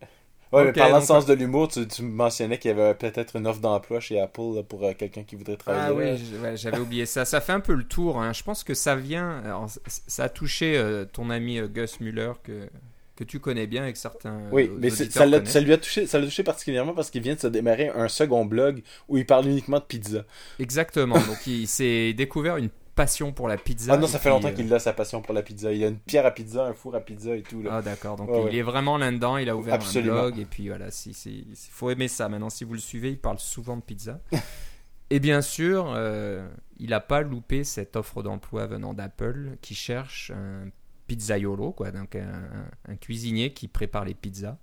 [0.52, 3.98] Ouais, mais de sens de l'humour, tu, mentionnais qu'il y avait peut-être une offre d'emploi
[3.98, 6.16] chez Apple pour euh, quelqu'un qui voudrait travailler.
[6.16, 7.24] Ah oui, j'avais oublié ça.
[7.24, 8.22] Ça fait un peu le tour.
[8.22, 8.32] Hein.
[8.32, 9.42] Je pense que ça vient.
[9.86, 12.68] ça a touché euh, ton ami euh, Gus Muller que,
[13.16, 14.40] que tu connais bien avec certains.
[14.52, 17.40] Oui, mais ça, ça, lui a touché, ça l'a touché particulièrement parce qu'il vient de
[17.40, 20.24] se démarrer un second blog où il parle uniquement de pizza.
[20.60, 21.16] Exactement.
[21.16, 23.92] Donc il s'est découvert une passion pour la pizza.
[23.92, 25.72] Ah non, ça fait longtemps qu'il a sa passion pour la pizza.
[25.72, 27.62] Il a une pierre à pizza, un four à pizza et tout.
[27.62, 27.70] Là.
[27.74, 29.36] Ah d'accord, donc il est vraiment là-dedans.
[29.36, 32.28] Il a ouvert un blog et puis voilà, il faut aimer ça.
[32.28, 34.20] Maintenant, si vous le suivez, il parle souvent de pizza.
[35.10, 40.32] et bien sûr, euh, il n'a pas loupé cette offre d'emploi venant d'Apple qui cherche
[40.34, 40.70] un
[41.06, 44.56] pizzaiolo, quoi, donc un cuisinier qui prépare les pizzas.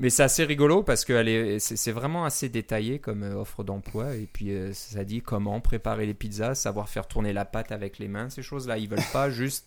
[0.00, 4.14] Mais c'est assez rigolo parce que c'est vraiment assez détaillé comme euh, offre d'emploi.
[4.14, 7.98] Et puis euh, ça dit comment préparer les pizzas, savoir faire tourner la pâte avec
[7.98, 8.78] les mains, ces choses-là.
[8.78, 9.66] Ils veulent pas juste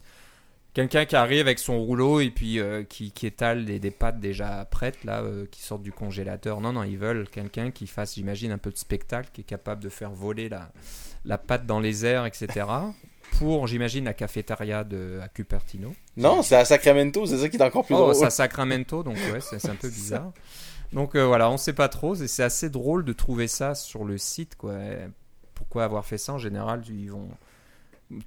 [0.74, 5.04] quelqu'un qui arrive avec son rouleau et puis euh, qui, étale des, pâtes déjà prêtes,
[5.04, 5.22] là,
[5.52, 6.62] qui sortent du congélateur.
[6.62, 9.84] Non, non, ils veulent quelqu'un qui fasse, j'imagine, un peu de spectacle, qui est capable
[9.84, 10.50] de faire voler
[11.26, 12.66] la pâte dans les airs, etc
[13.38, 15.94] pour, j'imagine, la cafétéria de, à Cupertino.
[16.18, 18.16] Non, c'est à Sacramento, c'est ça qui est encore plus oh, drôle.
[18.16, 20.32] c'est à Sacramento, donc ouais, c'est un peu bizarre.
[20.94, 24.04] Donc euh, voilà, on sait pas trop, et c'est assez drôle de trouver ça sur
[24.04, 24.76] le site, quoi.
[25.56, 27.30] Pourquoi avoir fait ça En général, ils vont,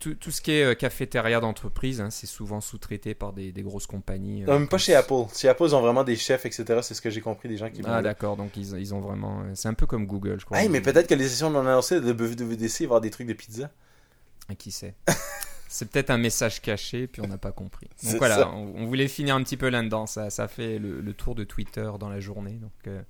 [0.00, 3.62] tout, tout ce qui est euh, cafétéria d'entreprise, hein, c'est souvent sous-traité par des, des
[3.62, 4.42] grosses compagnies.
[4.44, 5.24] euh, Non, même pas chez Apple.
[5.36, 6.78] Chez Apple, ils ont vraiment des chefs, etc.
[6.82, 9.40] C'est ce que j'ai compris des gens qui Ah d'accord, donc ils, ils ont vraiment...
[9.40, 10.59] euh, C'est un peu comme Google, je crois.
[10.62, 13.34] Hey, mais peut-être que les sessions non annoncées de WWDC, y avoir des trucs de
[13.34, 13.70] pizza.
[14.49, 14.95] Ah, Qui sait
[15.68, 17.88] C'est peut-être un message caché, puis on n'a pas compris.
[18.05, 20.07] Donc voilà, on, on voulait finir un petit peu là-dedans.
[20.07, 22.53] Ça, ça fait le, le tour de Twitter dans la journée.
[22.59, 23.03] Donc euh,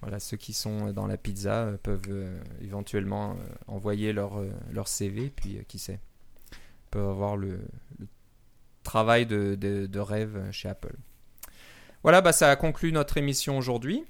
[0.00, 3.34] voilà, ceux qui sont dans la pizza euh, peuvent euh, éventuellement euh,
[3.66, 4.40] envoyer leur,
[4.72, 6.00] leur CV, puis qui sait
[6.90, 7.60] peuvent avoir le,
[7.98, 8.06] le
[8.82, 10.94] travail de, de- de rêve chez Apple.
[12.02, 14.02] Voilà, bah, ça a conclu notre émission aujourd'hui.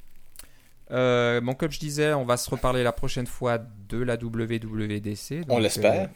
[0.91, 5.45] Euh, bon, comme je disais, on va se reparler la prochaine fois de la WWDC.
[5.49, 6.03] On l'espère.
[6.03, 6.07] euh,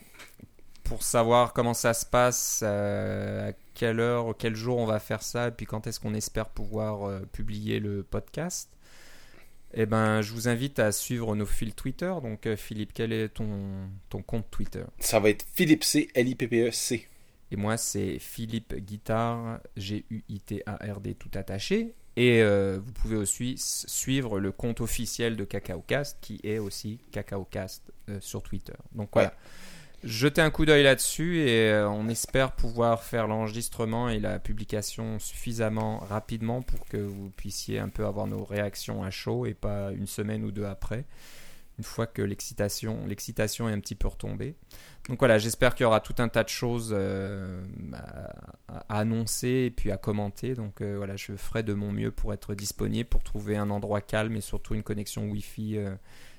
[0.84, 5.22] pour savoir comment ça se passe, euh, à quelle heure, quel jour on va faire
[5.22, 8.70] ça, et puis quand est-ce qu'on espère pouvoir euh, publier le podcast.
[9.72, 12.12] Eh ben, je vous invite à suivre nos fils Twitter.
[12.22, 14.82] Donc, Philippe, quel est ton, ton compte Twitter?
[14.98, 17.06] Ça va être Philippe C, L-I-P-P-E-C.
[17.52, 21.94] Et moi, c'est Philippe Guitard, G-U-I-T-A-R-D, tout attaché.
[22.20, 27.82] Et euh, vous pouvez aussi suivre le compte officiel de CacaoCast, qui est aussi CacaoCast
[28.10, 28.74] euh, sur Twitter.
[28.92, 29.32] Donc voilà.
[30.04, 35.18] Jetez un coup d'œil là-dessus et euh, on espère pouvoir faire l'enregistrement et la publication
[35.18, 39.90] suffisamment rapidement pour que vous puissiez un peu avoir nos réactions à chaud et pas
[39.92, 41.06] une semaine ou deux après,
[41.80, 44.54] une fois que l'excitation, l'excitation est un petit peu retombée.
[45.08, 47.64] Donc voilà, j'espère qu'il y aura tout un tas de choses euh,
[48.68, 50.54] à, annoncer et puis à commenter.
[50.54, 54.02] Donc euh, voilà, je ferai de mon mieux pour être disponible, pour trouver un endroit
[54.02, 55.94] calme et surtout une connexion Wi-Fi euh,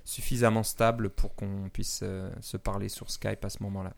[0.06, 2.04] suffisamment stable pour qu'on puisse
[2.42, 3.94] se parler sur Skype à ce moment-là.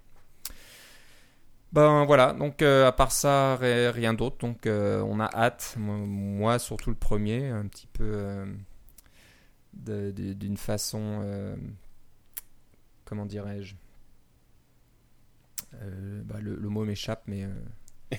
[1.73, 4.37] Ben voilà, donc à part ça, ri- rien d'autre.
[4.37, 8.45] Donc on a hâte, moi, surtout le premier, un petit peu
[9.73, 11.55] d'une façon, euh,
[13.05, 13.75] comment dirais-je,
[15.81, 18.15] euh, bah, le, le mot m'échappe, mais euh,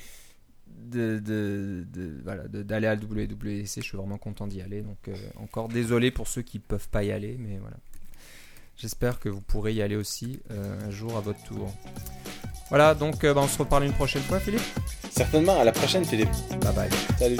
[0.67, 4.83] de, de- de- voilà, d'aller à la WWDC, je suis vraiment content d'y aller.
[4.83, 7.77] Donc encore désolé pour ceux qui peuvent pas y aller, mais voilà.
[8.77, 11.73] J'espère que vous pourrez y aller aussi un jour à votre tour.
[12.71, 14.63] Voilà, donc bah, on se reparle une prochaine fois, Philippe.
[15.11, 16.31] Certainement, à la prochaine, Philippe.
[16.61, 16.91] Bye bye.
[17.19, 17.39] Salut.